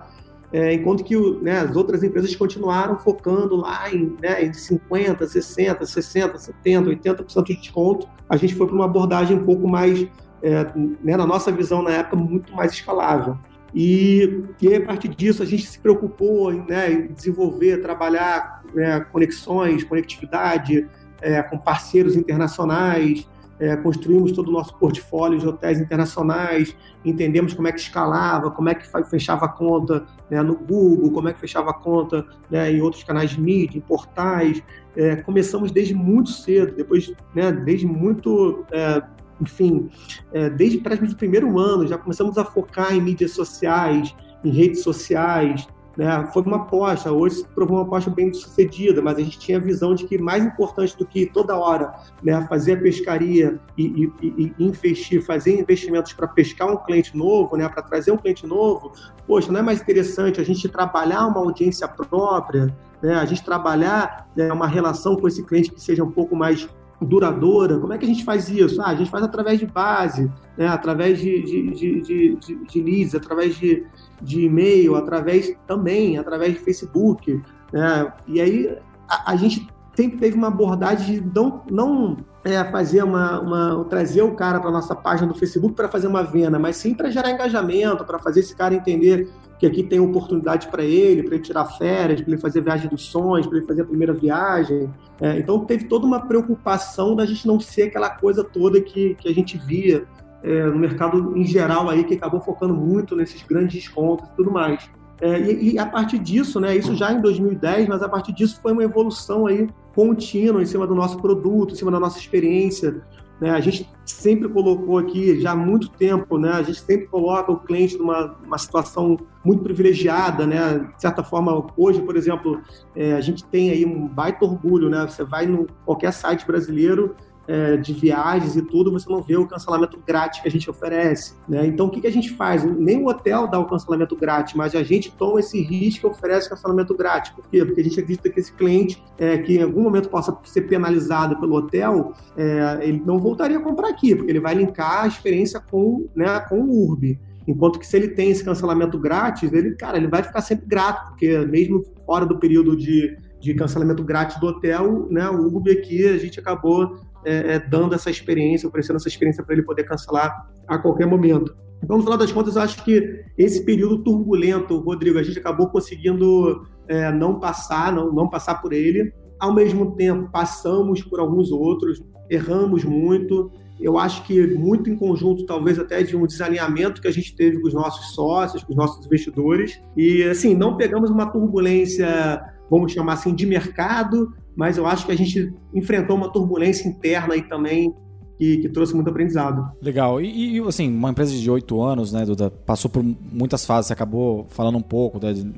[0.52, 5.80] É, enquanto que né, as outras empresas continuaram focando lá em, né, em 50%, 60%,
[5.80, 10.08] 60%, 70%, 80% de desconto, a gente foi para uma abordagem um pouco mais,
[10.42, 10.72] é,
[11.04, 13.38] né, na nossa visão na época, muito mais escalável.
[13.74, 19.84] E, e a partir disso a gente se preocupou né, em desenvolver, trabalhar né, conexões,
[19.84, 20.88] conectividade
[21.22, 23.28] é, com parceiros internacionais,
[23.60, 28.70] é, construímos todo o nosso portfólio de hotéis internacionais, entendemos como é que escalava, como
[28.70, 32.72] é que fechava a conta né, no Google, como é que fechava a conta né,
[32.72, 34.62] em outros canais de mídia, em portais.
[34.96, 39.02] É, começamos desde muito cedo, depois, né, desde muito, é,
[39.40, 39.90] enfim,
[40.34, 44.84] é, desde praticamente o primeiro ano, já começamos a focar em mídias sociais, em redes
[44.84, 46.28] sociais, né?
[46.34, 49.62] Foi uma aposta, hoje se provou uma aposta bem sucedida, mas a gente tinha a
[49.62, 54.54] visão de que mais importante do que toda hora né, fazer a pescaria e, e,
[54.58, 58.92] e investir, fazer investimentos para pescar um cliente novo, né, para trazer um cliente novo,
[59.26, 64.28] poxa, não é mais interessante a gente trabalhar uma audiência própria, né, a gente trabalhar
[64.36, 66.68] né, uma relação com esse cliente que seja um pouco mais
[67.02, 67.80] duradoura.
[67.80, 68.82] Como é que a gente faz isso?
[68.82, 70.68] Ah, a gente faz através de base, né?
[70.68, 73.86] através de, de, de, de, de leads, através de,
[74.22, 77.42] de e-mail, através também, através de Facebook.
[77.72, 78.14] Né?
[78.28, 78.78] E aí
[79.08, 84.22] a, a gente sempre teve uma abordagem de não, não é, fazer uma, uma trazer
[84.22, 87.32] o cara para nossa página do Facebook para fazer uma venda, mas sim para gerar
[87.32, 91.66] engajamento, para fazer esse cara entender que aqui tem oportunidade para ele, para ele tirar
[91.66, 94.94] férias, para ele fazer viagem dos sonhos, para ele fazer a primeira viagem.
[95.22, 99.30] É, então teve toda uma preocupação da gente não ser aquela coisa toda que, que
[99.30, 100.06] a gente via
[100.44, 104.52] é, no mercado em geral aí, que acabou focando muito nesses grandes descontos e tudo
[104.52, 104.90] mais.
[105.22, 108.60] É, e, e, a partir disso, né, isso já em 2010, mas a partir disso
[108.62, 113.02] foi uma evolução aí contínua em cima do nosso produto, em cima da nossa experiência.
[113.40, 113.50] Né?
[113.50, 116.52] A gente sempre colocou aqui, já há muito tempo, né?
[116.52, 120.80] a gente sempre coloca o cliente numa uma situação muito privilegiada, né?
[120.96, 122.62] De certa forma, hoje, por exemplo,
[122.96, 125.06] é, a gente tem aí um baita orgulho, né?
[125.08, 127.16] Você vai no qualquer site brasileiro,
[127.48, 131.36] é, de viagens e tudo, você não vê o cancelamento grátis que a gente oferece.
[131.48, 131.66] Né?
[131.68, 132.64] Então, o que, que a gente faz?
[132.64, 136.50] Nem o hotel dá o cancelamento grátis, mas a gente toma esse risco e oferece
[136.50, 137.32] cancelamento grátis.
[137.32, 137.64] Por quê?
[137.64, 141.40] Porque a gente acredita que esse cliente, é, que em algum momento possa ser penalizado
[141.40, 145.60] pelo hotel, é, ele não voltaria a comprar aqui, porque ele vai linkar a experiência
[145.60, 147.20] com, né, com o URB.
[147.48, 151.10] Enquanto que se ele tem esse cancelamento grátis, ele, cara, ele vai ficar sempre grato,
[151.10, 156.08] porque mesmo fora do período de, de cancelamento grátis do hotel, né, o Uber aqui
[156.08, 160.48] a gente acabou é, é, dando essa experiência, oferecendo essa experiência para ele poder cancelar
[160.68, 161.56] a qualquer momento.
[161.84, 165.70] Então, no final das contas, eu acho que esse período turbulento, Rodrigo, a gente acabou
[165.70, 169.14] conseguindo é, não passar, não, não passar por ele.
[169.40, 173.52] Ao mesmo tempo, passamos por alguns outros, erramos muito.
[173.80, 177.60] Eu acho que muito em conjunto, talvez até de um desalinhamento que a gente teve
[177.60, 179.80] com os nossos sócios, com os nossos investidores.
[179.96, 185.12] E, assim, não pegamos uma turbulência, vamos chamar assim, de mercado, mas eu acho que
[185.12, 187.94] a gente enfrentou uma turbulência interna aí também
[188.38, 189.72] que, que, trouxe muito aprendizado.
[189.82, 190.22] Legal.
[190.22, 193.94] E, e, assim, uma empresa de oito anos, né, Duda, passou por muitas fases, você
[193.94, 195.54] acabou falando um pouco né, de,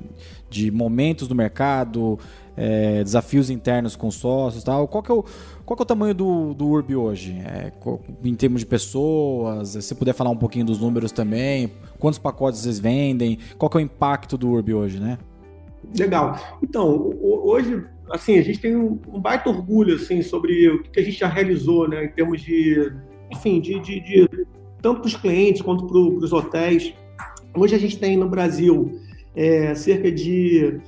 [0.50, 2.20] de, momentos do mercado,
[2.56, 4.88] é, desafios internos com sócios e tal.
[4.88, 5.24] Qual que é o,
[5.66, 7.34] qual que é o tamanho do, do Urb hoje?
[7.40, 7.72] É,
[8.24, 12.80] em termos de pessoas, se puder falar um pouquinho dos números também, quantos pacotes vocês
[12.80, 15.18] vendem, qual que é o impacto do Urb hoje, né?
[15.98, 16.38] Legal.
[16.62, 21.04] Então, hoje assim, a gente tem um, um baita orgulho, assim, sobre o que a
[21.04, 22.92] gente já realizou, né, em termos de,
[23.32, 24.30] enfim, de, de, de
[24.82, 26.94] tanto para os clientes quanto para os hotéis.
[27.56, 29.00] Hoje a gente tem no Brasil
[29.36, 30.80] é, cerca de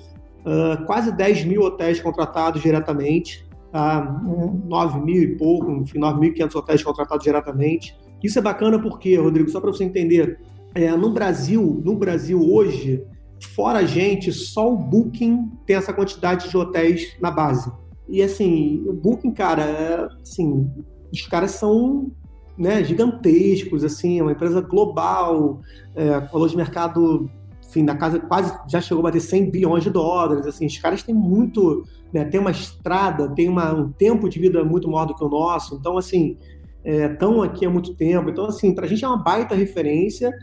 [0.45, 4.21] uh, quase 10 mil hotéis contratados diretamente, tá?
[4.65, 7.95] 9 mil e pouco, enfim, 9.500 hotéis contratados diretamente.
[8.23, 10.39] Isso é bacana porque, Rodrigo, só para você entender,
[10.75, 13.03] é, no Brasil, no Brasil hoje,
[13.47, 17.71] fora a gente, só o Booking tem essa quantidade de hotéis na base.
[18.07, 20.69] E assim, o Booking, cara, é, assim,
[21.11, 22.11] os caras são
[22.57, 25.61] né, gigantescos, assim, é uma empresa global,
[25.95, 27.29] é, valor de mercado,
[27.65, 31.01] enfim, da casa quase já chegou a bater 100 bilhões de dólares, assim, os caras
[31.01, 35.15] têm muito, né, tem uma estrada, tem uma, um tempo de vida muito maior do
[35.15, 36.37] que o nosso, então, assim,
[36.83, 40.33] estão é, aqui há muito tempo, então, assim, para a gente é uma baita referência,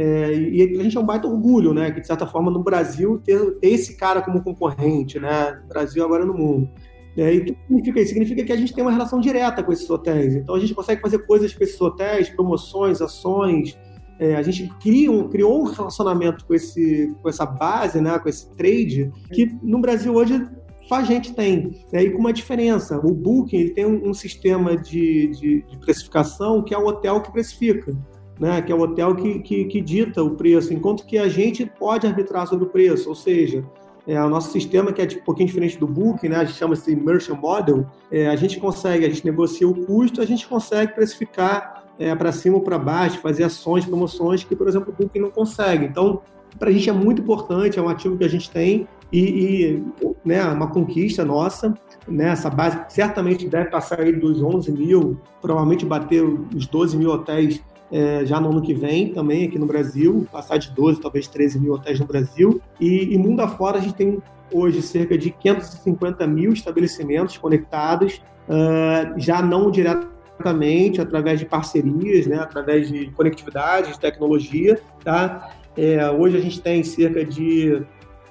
[0.00, 1.90] é, e a gente é um baita orgulho, né?
[1.90, 5.60] Que de certa forma no Brasil ter, ter esse cara como concorrente, né?
[5.68, 6.70] Brasil agora no mundo.
[7.16, 8.08] É, e o que significa isso?
[8.10, 10.36] Significa que a gente tem uma relação direta com esses hotéis.
[10.36, 13.76] Então a gente consegue fazer coisas com esses hotéis, promoções, ações.
[14.20, 18.16] É, a gente cria um, criou um relacionamento com, esse, com essa base, né?
[18.20, 20.46] Com esse trade, que no Brasil hoje
[20.86, 21.72] só a gente tem.
[21.92, 23.00] É, e com uma diferença.
[23.04, 27.20] O Booking ele tem um, um sistema de, de, de precificação que é o hotel
[27.20, 27.92] que precifica
[28.38, 31.66] né, que é o hotel que, que, que, dita o preço, enquanto que a gente
[31.66, 33.64] pode arbitrar sobre o preço, ou seja,
[34.06, 36.94] é, o nosso sistema, que é um pouquinho diferente do Booking, né, a gente chama-se
[36.94, 41.84] Merchant Model, é, a gente consegue, a gente negocia o custo, a gente consegue precificar
[41.98, 45.30] é, para cima ou para baixo, fazer ações, promoções que, por exemplo, o Booking não
[45.30, 45.84] consegue.
[45.84, 46.22] Então,
[46.58, 49.84] para a gente é muito importante, é um ativo que a gente tem e, e
[50.24, 51.74] né, uma conquista nossa.
[52.06, 57.10] Né, essa base certamente deve passar aí dos 11 mil, provavelmente bater os 12 mil
[57.10, 61.26] hotéis é, já no ano que vem também aqui no Brasil, passar de 12, talvez
[61.26, 62.60] 13 mil hotéis no Brasil.
[62.80, 64.22] E, e mundo afora a gente tem
[64.52, 72.38] hoje cerca de 550 mil estabelecimentos conectados, uh, já não diretamente, através de parcerias, né,
[72.38, 74.80] através de conectividade, de tecnologia.
[75.02, 75.50] Tá?
[75.76, 77.82] É, hoje a gente tem cerca de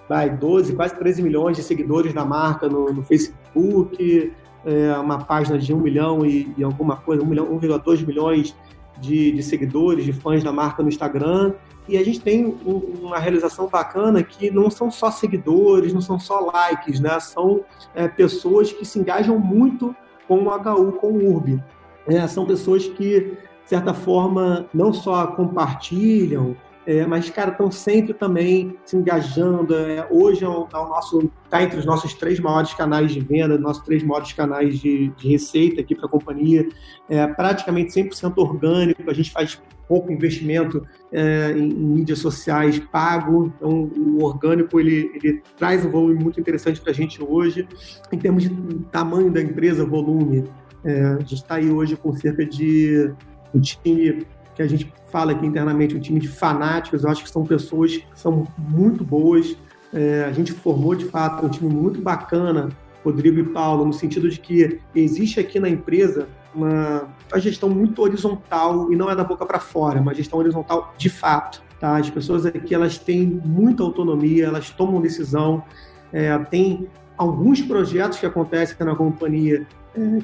[0.07, 4.31] vai, 12, quase 13 milhões de seguidores da marca no, no Facebook,
[4.65, 8.55] é, uma página de 1 milhão e, e alguma coisa, 1 milhão, 1,2 milhões
[8.99, 11.53] de, de, seguidores, de fãs da marca no Instagram.
[11.87, 16.19] E a gente tem um, uma realização bacana que não são só seguidores, não são
[16.19, 17.19] só likes, né?
[17.19, 17.61] São
[17.95, 19.95] é, pessoas que se engajam muito
[20.27, 21.63] com o HU, com o URB.
[22.07, 23.37] É, são pessoas que, de
[23.69, 26.55] certa forma, não só compartilham,
[26.87, 29.75] é, mas, cara, estão sempre também se engajando.
[29.75, 33.19] É, hoje é o, é o nosso está entre os nossos três maiores canais de
[33.19, 36.65] venda, nossos três maiores canais de, de receita aqui para a companhia.
[37.09, 43.51] É praticamente 100% orgânico, a gente faz pouco investimento é, em, em, mídias sociais pago,
[43.57, 47.67] então o orgânico ele, ele traz um volume muito interessante para a gente hoje.
[48.13, 48.49] Em termos de
[48.91, 50.45] tamanho da empresa, volume,
[50.85, 53.11] é, a gente está aí hoje com cerca de
[53.53, 54.25] um time
[54.57, 57.03] que a gente fala aqui internamente, um time de fanáticos.
[57.03, 59.55] Eu acho que são pessoas que são muito boas.
[59.93, 62.69] É, a gente formou, de fato, um time muito bacana,
[63.05, 68.01] Rodrigo e Paulo, no sentido de que existe aqui na empresa uma, uma gestão muito
[68.01, 71.61] horizontal e não é da boca para fora, é uma gestão horizontal de fato.
[71.79, 71.97] Tá?
[71.97, 75.63] As pessoas aqui elas têm muita autonomia, elas tomam decisão,
[76.11, 79.67] é, tem alguns projetos que acontecem na companhia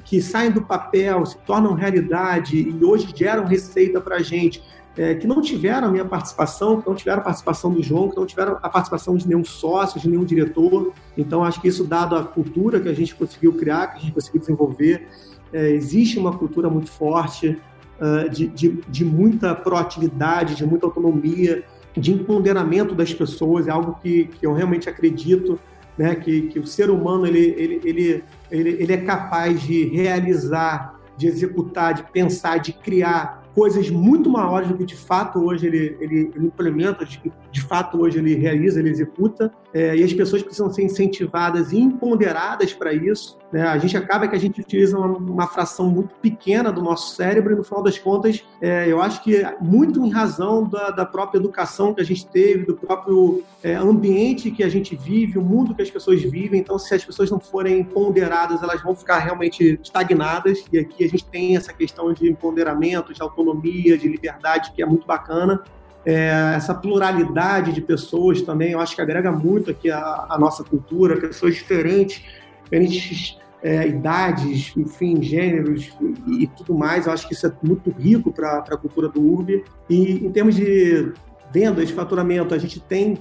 [0.03, 4.63] que saem do papel, se tornam realidade e hoje geram receita para a gente,
[4.97, 8.15] é, que não tiveram a minha participação, que não tiveram a participação do João, que
[8.15, 10.93] não tiveram a participação de nenhum sócio, de nenhum diretor.
[11.17, 14.13] Então, acho que isso, dado a cultura que a gente conseguiu criar, que a gente
[14.13, 15.07] conseguiu desenvolver,
[15.51, 17.59] é, existe uma cultura muito forte
[17.99, 21.63] uh, de, de, de muita proatividade, de muita autonomia,
[21.95, 25.59] de empoderamento das pessoas, é algo que, que eu realmente acredito
[25.97, 30.99] né, que, que o ser humano ele, ele, ele, ele, ele é capaz de realizar,
[31.17, 35.97] de executar, de pensar, de criar coisas muito maiores do que de fato hoje ele,
[35.99, 40.43] ele, ele implementa, de, de, fato hoje ele realiza, ele executa, é, e as pessoas
[40.43, 43.37] precisam ser incentivadas e empoderadas para isso.
[43.51, 43.63] Né?
[43.63, 47.53] A gente acaba que a gente utiliza uma, uma, fração muito pequena do nosso cérebro
[47.53, 51.39] e no final das contas, é, eu acho que muito em razão da, da, própria
[51.39, 55.73] educação que a gente teve, do próprio é, ambiente que a gente vive, o mundo
[55.73, 56.59] que as pessoas vivem.
[56.59, 60.65] Então, se as pessoas não forem ponderadas, elas vão ficar realmente estagnadas.
[60.71, 64.85] E aqui a gente tem essa questão de empoderamento, de autonomia, de liberdade, que é
[64.85, 65.63] muito bacana.
[66.05, 70.63] É, essa pluralidade de pessoas também, eu acho que agrega muito aqui a, a nossa
[70.63, 72.21] cultura, pessoas diferentes,
[72.63, 75.93] diferentes é, idades, enfim, gêneros
[76.27, 77.07] e, e, tudo mais.
[77.07, 79.63] Eu acho que isso é muito rico para a cultura do URB.
[79.89, 81.13] E em termos de
[81.51, 83.17] vendas, faturamento, a gente tem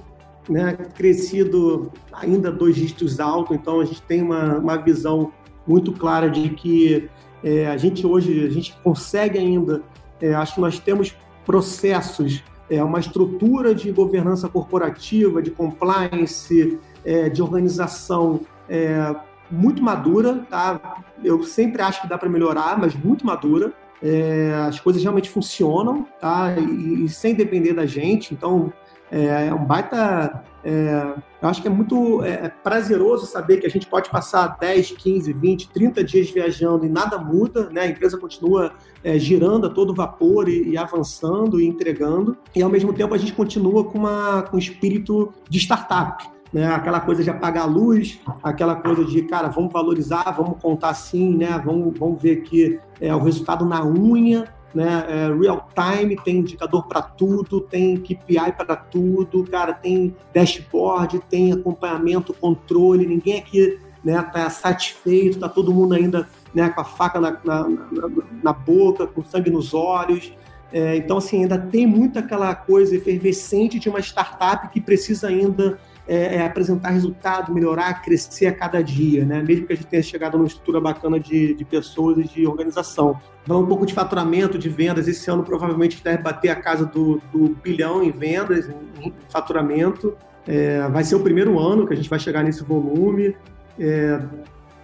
[0.49, 5.31] né, crescido ainda dois dígitos alto, então a gente tem uma, uma visão
[5.65, 7.09] muito clara de que
[7.41, 9.81] é, a gente hoje a gente consegue ainda,
[10.21, 11.15] é, acho que nós temos
[11.45, 12.43] processos,
[12.73, 19.15] é, uma estrutura de governança corporativa, de compliance, é, de organização é,
[19.51, 21.03] muito madura, tá?
[21.23, 23.71] Eu sempre acho que dá para melhorar, mas muito madura.
[24.01, 26.55] É, as coisas realmente funcionam, tá?
[26.57, 28.33] E, e, sem depender da gente.
[28.33, 28.73] Então,
[29.11, 30.43] é, é um baita.
[30.63, 34.57] É, eu acho que é muito é, é prazeroso saber que a gente pode passar
[34.59, 37.81] 10, 15, 20, 30 dias viajando e nada muda, né?
[37.81, 38.73] A empresa continua
[39.03, 42.37] é, girando a todo vapor e, e, avançando e entregando.
[42.55, 46.67] E ao mesmo tempo a gente continua com, uma, com um espírito de startup né?
[46.67, 51.35] Aquela coisa de apagar a luz, aquela coisa de, cara, vamos valorizar, vamos contar assim,
[51.35, 51.59] né?
[51.65, 55.05] Vamos, vamos ver aqui é, o resultado na unha, né?
[55.07, 61.51] É, real time, tem indicador para tudo, tem KPI para tudo, cara, tem dashboard, tem
[61.51, 67.19] acompanhamento, controle, ninguém aqui né, tá satisfeito, tá todo mundo ainda né, com a faca
[67.19, 68.09] na, na, na,
[68.43, 70.33] na boca, com sangue nos olhos.
[70.71, 75.79] É, então, assim, ainda tem muito aquela coisa efervescente de uma startup que precisa ainda
[76.07, 79.41] é, é apresentar resultado, melhorar, crescer a cada dia, né?
[79.41, 83.19] Mesmo que a gente tenha chegado numa estrutura bacana de, de pessoas e de organização.
[83.45, 87.21] Falando um pouco de faturamento, de vendas, esse ano provavelmente deve bater a casa do,
[87.31, 88.69] do bilhão em vendas,
[89.01, 90.15] em faturamento.
[90.45, 93.35] É, vai ser o primeiro ano que a gente vai chegar nesse volume.
[93.79, 94.19] É,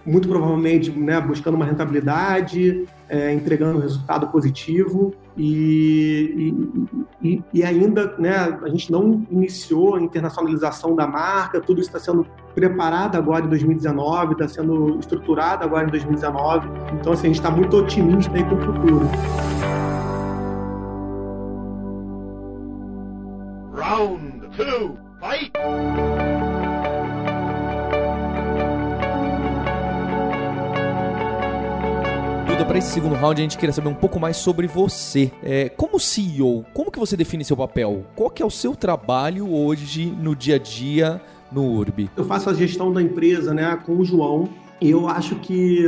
[0.04, 6.54] muito provavelmente né, buscando uma rentabilidade, é, entregando resultado positivo e,
[7.20, 11.98] e, e, ainda né, a gente não iniciou a internacionalização da marca, tudo isso está
[11.98, 17.36] sendo preparado agora em 2019, está sendo estruturado agora em 2019, então assim, a gente
[17.36, 19.10] está muito otimista aí com o futuro.
[23.74, 26.29] Round two, fight!
[32.64, 35.32] Para esse segundo round, a gente queria saber um pouco mais sobre você.
[35.42, 38.04] É, como CEO, como que você define seu papel?
[38.14, 41.20] Qual que é o seu trabalho hoje no dia a dia
[41.50, 42.10] no URB?
[42.16, 44.48] Eu faço a gestão da empresa né, com o João
[44.80, 45.84] e eu acho que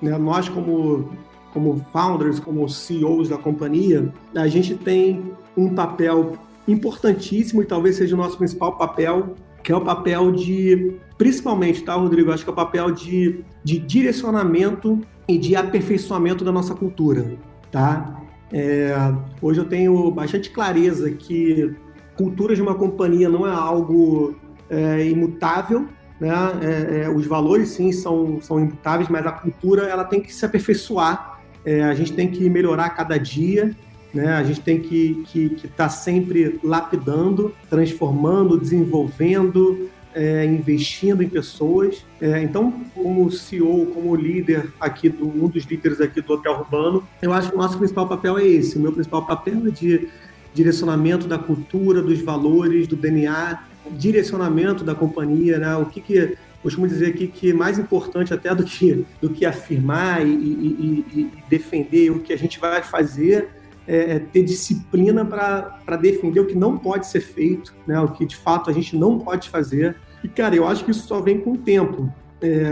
[0.00, 1.10] né, nós como,
[1.52, 6.32] como founders, como CEOs da companhia, a gente tem um papel
[6.66, 11.94] importantíssimo e talvez seja o nosso principal papel, que é o papel de, principalmente, tá,
[11.94, 12.32] Rodrigo?
[12.32, 17.36] Acho que é o papel de, de direcionamento e de aperfeiçoamento da nossa cultura,
[17.70, 18.20] tá?
[18.52, 18.92] É,
[19.40, 21.74] hoje eu tenho bastante clareza que
[22.16, 24.34] cultura de uma companhia não é algo
[24.68, 25.86] é, imutável,
[26.20, 26.30] né?
[26.62, 30.44] É, é, os valores sim são, são imutáveis, mas a cultura ela tem que se
[30.44, 31.40] aperfeiçoar.
[31.64, 33.74] É, a gente tem que melhorar a cada dia,
[34.12, 34.32] né?
[34.34, 41.28] A gente tem que estar que, que tá sempre lapidando, transformando, desenvolvendo, é, investindo em
[41.28, 42.04] pessoas.
[42.20, 47.06] É, então, como CEO, como líder aqui, do, um dos líderes aqui do Hotel Urbano,
[47.22, 48.78] eu acho que o nosso principal papel é esse.
[48.78, 50.08] O meu principal papel é de
[50.52, 55.76] direcionamento da cultura, dos valores, do DNA, direcionamento da companhia, né?
[55.76, 60.26] O que que costumo dizer aqui que mais importante até do que do que afirmar
[60.26, 63.48] e, e, e defender o que a gente vai fazer
[63.90, 67.98] é, é ter disciplina para defender o que não pode ser feito, né?
[68.00, 69.96] O que de fato a gente não pode fazer.
[70.22, 72.12] E cara, eu acho que isso só vem com o tempo.
[72.40, 72.62] É,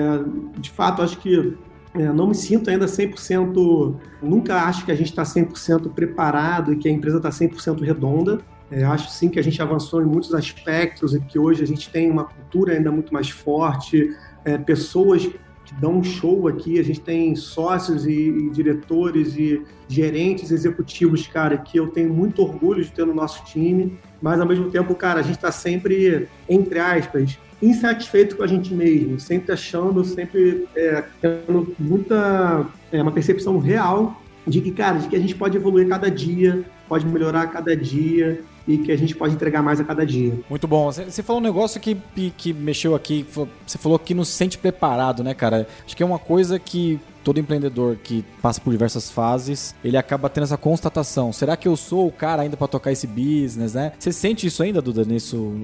[0.58, 1.56] de fato, acho que
[1.94, 6.76] é, não me sinto ainda 100%, nunca acho que a gente está 100% preparado e
[6.76, 8.38] que a empresa está 100% redonda.
[8.70, 11.90] É, acho sim que a gente avançou em muitos aspectos e que hoje a gente
[11.90, 14.14] tem uma cultura ainda muito mais forte,
[14.44, 15.28] é, pessoas
[15.68, 21.26] que dão um show aqui, a gente tem sócios e, e, diretores e gerentes executivos,
[21.26, 24.94] cara, que eu tenho muito orgulho de ter no nosso time, mas ao mesmo tempo,
[24.94, 30.66] cara, a gente está sempre, entre aspas, insatisfeito com a gente mesmo, sempre achando, sempre
[30.74, 35.56] é, tendo muita, é, uma percepção real de que, cara, de que a gente pode
[35.56, 39.84] evoluir cada dia, pode melhorar cada dia e que a gente pode entregar mais a
[39.84, 40.38] cada dia.
[40.48, 40.90] Muito bom.
[40.90, 41.96] Você falou um negócio que,
[42.36, 43.26] que mexeu aqui,
[43.66, 45.66] você falou que não se sente preparado, né, cara?
[45.84, 50.28] Acho que é uma coisa que todo empreendedor que passa por diversas fases, ele acaba
[50.28, 51.32] tendo essa constatação.
[51.32, 53.92] Será que eu sou o cara ainda para tocar esse business, né?
[53.98, 55.54] Você sente isso ainda, Duda, nisso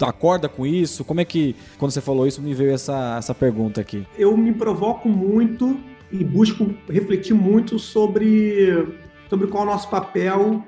[0.00, 1.04] acorda com isso?
[1.04, 4.06] Como é que, quando você falou isso, me veio essa, essa pergunta aqui?
[4.16, 5.78] Eu me provoco muito
[6.10, 8.86] e busco refletir muito sobre,
[9.28, 10.64] sobre qual é o nosso papel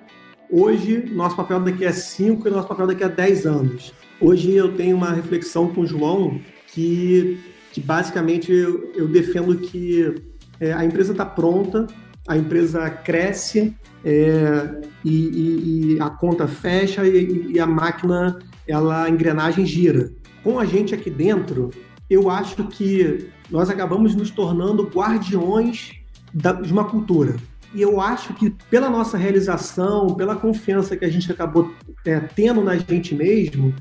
[0.50, 3.94] hoje, nosso papel daqui a 5 e nosso papel daqui a 10 anos.
[4.20, 7.38] Hoje eu tenho uma reflexão com o João que,
[7.72, 10.14] que basicamente eu, eu defendo que
[10.60, 11.86] é, a empresa está pronta,
[12.28, 19.04] a empresa cresce é, e, e, e, a conta fecha e, e a máquina ela,
[19.04, 20.12] a engrenagem gira.
[20.42, 21.70] Com a gente aqui dentro,
[22.08, 25.92] eu acho que nós acabamos nos tornando guardiões
[26.32, 27.36] da, de uma cultura.
[27.74, 31.72] E eu acho que pela nossa realização, pela confiança que a gente acabou
[32.04, 33.74] é, tendo na gente mesmo,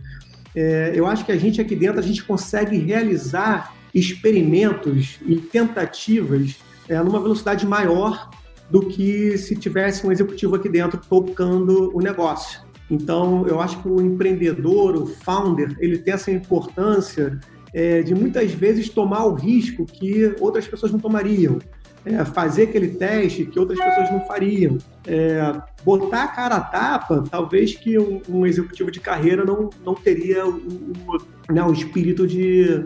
[0.56, 6.58] é, eu acho que a gente aqui dentro a gente consegue realizar experimentos e tentativas
[6.88, 8.30] é, numa velocidade maior
[8.70, 12.62] do que se tivesse um executivo aqui dentro tocando o negócio.
[12.90, 17.40] Então, eu acho que o empreendedor, o founder, ele tem essa importância
[17.74, 21.60] é, de muitas vezes tomar o risco que outras pessoas não tomariam.
[22.06, 24.78] É, fazer aquele teste que outras pessoas não fariam.
[25.06, 25.39] É,
[25.84, 30.45] botar a cara a tapa, talvez que um, um executivo de carreira não, não teria
[30.47, 32.86] o, o, né, o espírito de,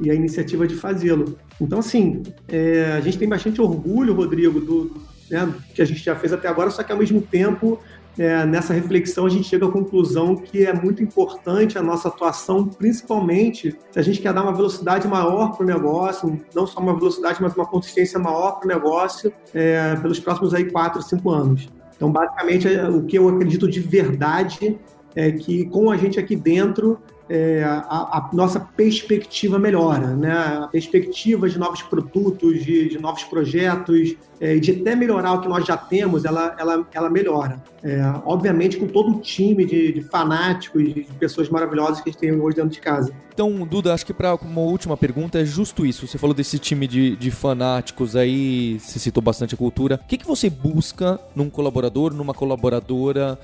[0.00, 1.36] e a iniciativa de fazê-lo.
[1.60, 6.14] Então, assim, é, a gente tem bastante orgulho, Rodrigo, do, né, que a gente já
[6.14, 7.80] fez até agora, só que ao mesmo tempo
[8.18, 12.66] é, nessa reflexão a gente chega à conclusão que é muito importante a nossa atuação,
[12.66, 16.94] principalmente se a gente quer dar uma velocidade maior para o negócio, não só uma
[16.94, 21.68] velocidade, mas uma consistência maior para o negócio é, pelos próximos aí quatro, cinco anos.
[21.96, 24.78] Então, basicamente, é, o que eu acredito de verdade
[25.14, 26.98] é que com a gente aqui dentro
[27.32, 30.32] é, a, a, nossa perspectiva melhora, né?
[30.32, 35.48] A perspectiva de novos produtos, de, de novos projetos, é, de até melhorar o que
[35.48, 37.62] nós já temos, ela, ela, ela melhora.
[37.82, 42.20] É, obviamente, com todo o time de, de fanáticos, de pessoas maravilhosas que a gente
[42.20, 43.14] tem hoje dentro de casa.
[43.32, 46.06] Então, Duda, acho que para uma última pergunta é justo isso.
[46.06, 49.98] Você falou desse time de, de fanáticos aí, você citou bastante a cultura.
[50.04, 53.38] O que, que você busca num colaborador, numa colaboradora?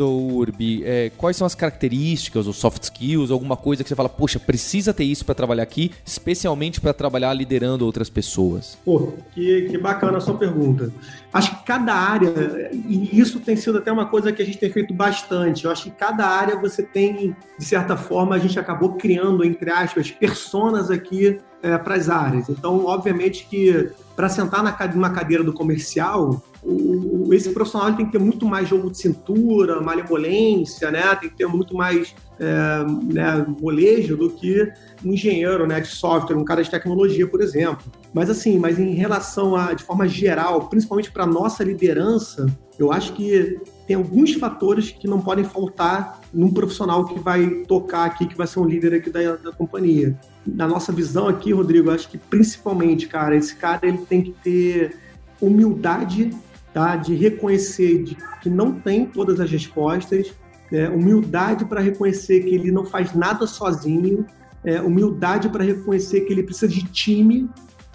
[0.00, 4.08] Do Urbi, é, quais são as características, os soft skills, alguma coisa que você fala,
[4.08, 8.78] poxa, precisa ter isso para trabalhar aqui, especialmente para trabalhar liderando outras pessoas?
[8.82, 10.90] Pô, que, que bacana a sua pergunta.
[11.30, 12.32] Acho que cada área,
[12.72, 15.84] e isso tem sido até uma coisa que a gente tem feito bastante, eu acho
[15.84, 20.90] que cada área você tem, de certa forma, a gente acabou criando, entre aspas, personas
[20.90, 22.48] aqui é, para as áreas.
[22.48, 28.12] Então, obviamente que para sentar na uma cadeira do comercial, o, esse profissional tem que
[28.12, 31.14] ter muito mais jogo de cintura, malemolência, né?
[31.16, 34.70] Tem que ter muito mais é, né, molejo do que
[35.04, 37.90] um engenheiro né, de software, um cara de tecnologia, por exemplo.
[38.12, 42.46] Mas assim, mas em relação a, de forma geral, principalmente para nossa liderança,
[42.78, 43.58] eu acho que
[43.90, 48.46] tem alguns fatores que não podem faltar num profissional que vai tocar aqui, que vai
[48.46, 50.16] ser um líder aqui da, da companhia.
[50.46, 54.96] Na nossa visão aqui, Rodrigo, acho que principalmente, cara, esse cara ele tem que ter
[55.40, 56.30] humildade
[56.72, 56.94] tá?
[56.94, 60.32] de reconhecer de, que não tem todas as respostas,
[60.70, 64.24] é, humildade para reconhecer que ele não faz nada sozinho,
[64.62, 67.50] é, humildade para reconhecer que ele precisa de time,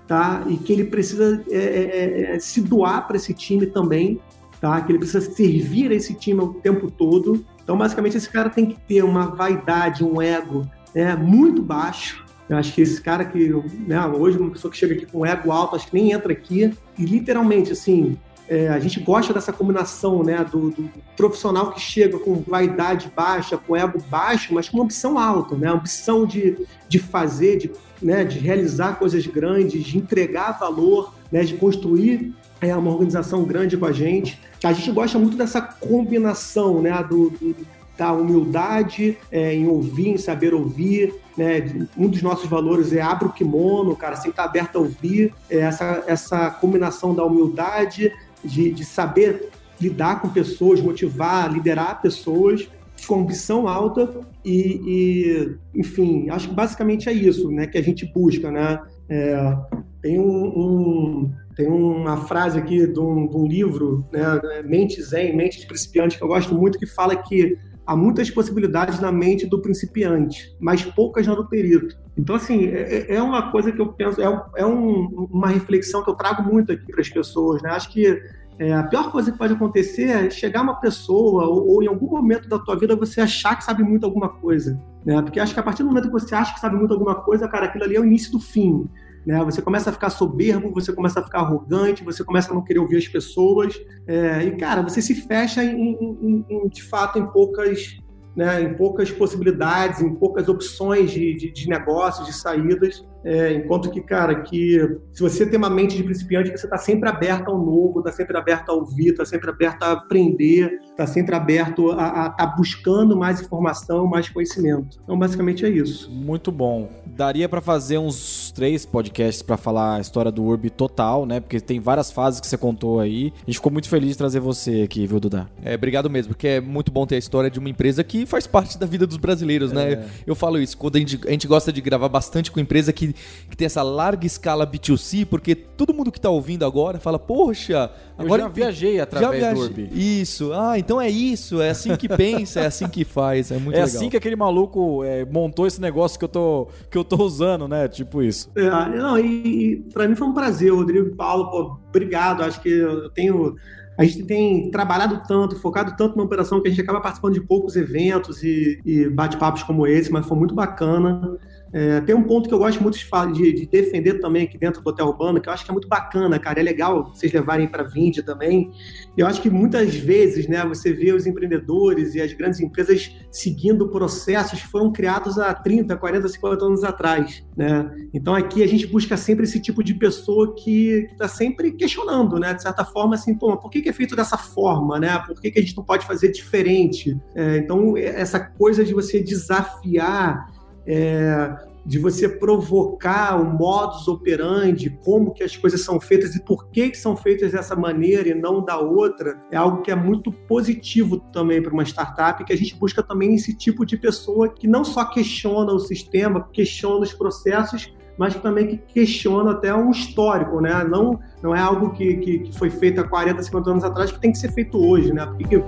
[0.06, 0.44] tá?
[0.50, 4.20] E que ele precisa é, é, é se doar para esse time também,
[4.66, 4.82] tá?
[4.82, 7.46] Que ele precisa servir esse time o tempo todo.
[7.64, 12.26] Então, basicamente, esse cara tem que ter uma vaidade, um ego é muito baixo.
[12.50, 13.54] Eu acho que esse cara que,
[13.88, 16.74] né, hoje uma pessoa que chega aqui com ego alto, acho que nem entra aqui.
[16.98, 18.18] E literalmente, assim,
[18.50, 23.58] é, a gente gosta dessa combinação, né, do, do, profissional que chega com vaidade baixa,
[23.58, 26.58] com ego baixo, mas com uma ambição alta, né, ambição de,
[26.90, 32.76] de fazer, de, né, de realizar coisas grandes, de entregar valor, né, de construir é,
[32.76, 34.40] uma organização grande com a gente.
[34.64, 37.56] A gente gosta muito dessa combinação, né, do, do
[37.98, 41.88] da humildade é, em ouvir, em saber ouvir, né?
[41.98, 45.34] Um dos nossos valores é abre o kimono, cara, sempre estar aberto a ouvir.
[45.50, 48.12] É essa, essa combinação da humildade,
[48.44, 49.50] de, de saber
[49.80, 52.68] lidar com pessoas, motivar, liderar pessoas
[53.08, 58.06] com ambição alta e, e, enfim, acho que basicamente é isso, né, que a gente
[58.06, 58.80] busca, né?
[59.10, 59.58] É,
[60.02, 65.36] tem um, um, tem uma frase aqui de um, de um livro, né, Mente Zen,
[65.36, 69.46] Mente de Principiante, que eu gosto muito, que fala que há muitas possibilidades na mente
[69.46, 71.96] do principiante, mas poucas na do perito.
[72.18, 76.04] Então, assim, é, é, é uma coisa que eu penso, é, é um, uma reflexão
[76.04, 77.70] que eu trago muito aqui para as pessoas, né?
[77.70, 78.20] Acho que
[78.58, 82.08] é, a pior coisa que pode acontecer é chegar uma pessoa ou, ou, em algum
[82.08, 85.22] momento da tua vida você achar que sabe muito alguma coisa, né?
[85.22, 87.48] Porque acho que a partir do momento que você acha que sabe muito alguma coisa,
[87.48, 88.88] cara, aquilo ali é o início do fim.
[89.26, 89.44] Né?
[89.44, 92.80] Você começa a ficar soberbo, você começa a ficar arrogante, você começa a não querer
[92.80, 93.76] ouvir as pessoas.
[94.08, 97.98] É, e, cara, você se fecha, em, em, em, de fato, em poucas
[98.36, 103.04] né, em poucas possibilidades, em poucas opções de, de, de negócios, de saídas.
[103.26, 104.78] É, enquanto que, cara, que
[105.12, 108.38] se você tem uma mente de principiante, você está sempre aberto ao novo, está sempre
[108.38, 113.18] aberto a ouvir, está sempre aberto a aprender, está sempre aberto a estar tá buscando
[113.18, 115.00] mais informação, mais conhecimento.
[115.04, 116.12] Então, basicamente é isso.
[116.12, 116.88] Muito bom.
[117.08, 121.40] Daria para fazer uns três podcasts para falar a história do Urb total, né?
[121.40, 123.34] Porque tem várias fases que você contou aí.
[123.38, 125.50] A gente ficou muito feliz de trazer você aqui, viu, Duda?
[125.64, 128.46] É, obrigado mesmo, porque é muito bom ter a história de uma empresa que faz
[128.46, 129.94] parte da vida dos brasileiros, né?
[129.94, 129.96] é.
[129.96, 130.06] né?
[130.28, 133.15] Eu falo isso, quando a gente, a gente gosta de gravar bastante com empresa que
[133.50, 137.92] que tem essa larga escala B2C, porque todo mundo que está ouvindo agora fala, poxa,
[138.18, 139.54] agora eu já viajei através já viajei.
[139.56, 140.22] do Urbi.
[140.22, 143.76] Isso, ah, então é isso, é assim que pensa, é assim que faz, é muito
[143.76, 143.88] é legal.
[143.88, 147.24] É assim que aquele maluco é, montou esse negócio que eu tô que eu tô
[147.24, 147.88] usando, né?
[147.88, 148.52] Tipo isso.
[148.56, 152.44] É, não, e, e para mim foi um prazer, Rodrigo e Paulo, pô, obrigado.
[152.44, 153.56] Acho que eu tenho
[153.98, 157.42] a gente tem trabalhado tanto, focado tanto na operação que a gente acaba participando de
[157.42, 161.38] poucos eventos e, e bate-papos como esse, mas foi muito bacana.
[161.76, 164.82] É, tem um ponto que eu gosto muito de, de, de, defender também aqui dentro
[164.82, 166.62] do Hotel Urbano, que eu acho que é muito bacana, cara.
[166.62, 168.72] É legal vocês levarem para Vinde também.
[169.18, 173.90] Eu acho que muitas vezes, né, você vê os empreendedores e as grandes empresas seguindo
[173.90, 177.94] processos que foram criados há 30, 40, 50 anos atrás, né?
[178.14, 182.54] Então aqui a gente busca sempre esse tipo de pessoa que está sempre questionando, né?
[182.54, 185.22] De certa forma, assim, pô, por que, que, é feito dessa forma, né?
[185.28, 187.20] Por que, que a gente não pode fazer diferente?
[187.36, 190.55] É, então, essa coisa de você desafiar
[190.86, 191.56] é,
[191.86, 196.90] de você provocar o modus operandi, como que as coisas são feitas e por que,
[196.90, 201.20] que são feitas dessa maneira e não da outra, é algo que é muito positivo
[201.32, 204.84] também para uma startup, que a gente busca também esse tipo de pessoa que não
[204.84, 210.86] só questiona o sistema, questiona os processos, mas também que questiona até um histórico, né?
[210.86, 214.20] Não, não é algo que, que, que, foi feito há 40, 50 anos atrás que
[214.20, 215.26] tem que ser feito hoje, né?
[215.26, 215.62] Porque,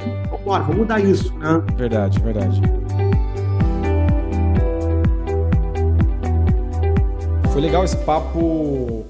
[0.45, 1.61] bora, vamos mudar isso, né?
[1.75, 2.61] Verdade, verdade.
[7.57, 9.06] Foi legal esse papo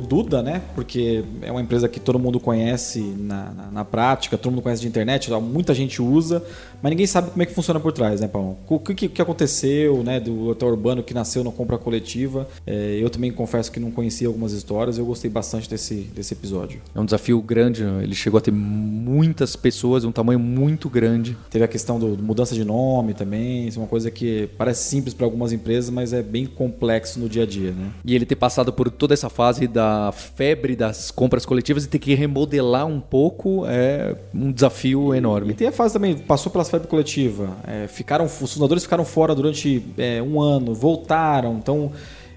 [0.00, 0.62] o Duda, né?
[0.74, 4.82] Porque é uma empresa que todo mundo conhece na, na, na, prática, todo mundo conhece
[4.82, 6.42] de internet, muita gente usa,
[6.82, 8.56] mas ninguém sabe como é que funciona por trás, né, Paulo?
[8.68, 12.48] O que, que, aconteceu, né, do hotel urbano que nasceu na compra coletiva?
[12.66, 16.80] É, eu também confesso que não conhecia algumas histórias, eu gostei bastante desse, desse episódio.
[16.94, 21.36] É um desafio grande, ele chegou a ter muitas pessoas, um tamanho muito grande.
[21.50, 25.12] Teve a questão da mudança de nome também, isso é uma coisa que parece simples
[25.12, 27.90] para algumas empresas, mas é bem complexo no dia a dia, né?
[28.04, 31.98] E ele ter passado por toda essa fase da febre das compras coletivas e ter
[31.98, 35.52] que remodelar um pouco é um desafio enorme.
[35.52, 39.34] E tem a fase também, passou pela febre coletiva, é, ficaram, os fundadores ficaram fora
[39.34, 41.92] durante é, um ano, voltaram, então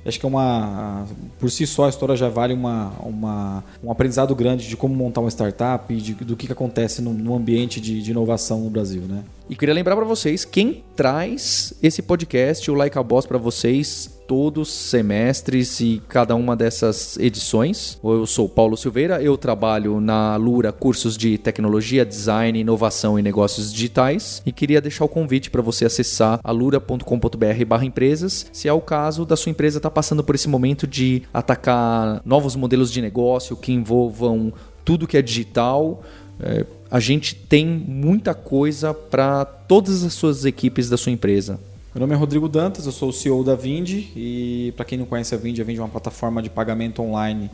[0.05, 1.05] acho que é uma
[1.39, 5.21] por si só a história já vale uma, uma um aprendizado grande de como montar
[5.21, 8.69] uma startup e de, do que, que acontece no, no ambiente de, de, inovação no
[8.69, 9.23] Brasil, né?
[9.49, 14.09] E queria lembrar para vocês quem traz esse podcast, o Like a Boss, para vocês
[14.25, 17.99] todos os semestres e cada uma dessas edições.
[18.01, 23.73] Eu sou Paulo Silveira, eu trabalho na Lura Cursos de Tecnologia, Design, Inovação e Negócios
[23.73, 29.35] Digitais e queria deixar o convite para você acessar alura.com.br/empresas, se é o caso da
[29.35, 33.73] sua empresa estar tá passando por esse momento de atacar novos modelos de negócio que
[33.73, 34.53] envolvam
[34.85, 36.01] tudo que é digital.
[36.39, 41.59] É, a gente tem muita coisa para todas as suas equipes da sua empresa.
[41.91, 45.07] Meu nome é Rodrigo Dantas, eu sou o CEO da Vindi e para quem não
[45.07, 47.49] conhece a Vindi, a Vindi é uma plataforma de pagamento online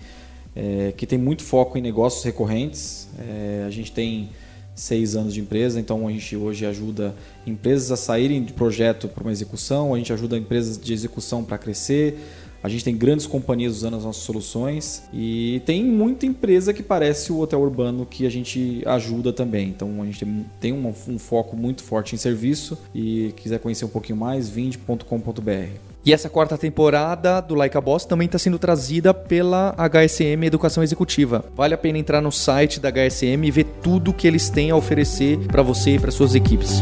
[0.54, 3.08] é, que tem muito foco em negócios recorrentes.
[3.18, 4.30] É, a gente tem
[4.76, 7.16] seis anos de empresa, então a gente hoje ajuda
[7.48, 11.58] empresas a saírem de projeto para uma execução, a gente ajuda empresas de execução para
[11.58, 12.20] crescer,
[12.64, 17.32] a gente tem grandes companhias usando as nossas soluções e tem muita empresa que parece
[17.32, 19.70] o hotel urbano que a gente ajuda também.
[19.70, 20.26] Então a gente
[20.60, 25.90] tem um, um foco muito forte em serviço e quiser conhecer um pouquinho mais, vinde.com.br.
[26.06, 30.82] E essa quarta temporada do Like a Boss também está sendo trazida pela HSM Educação
[30.82, 31.44] Executiva.
[31.56, 34.76] Vale a pena entrar no site da HSM e ver tudo que eles têm a
[34.76, 36.82] oferecer para você e para suas equipes.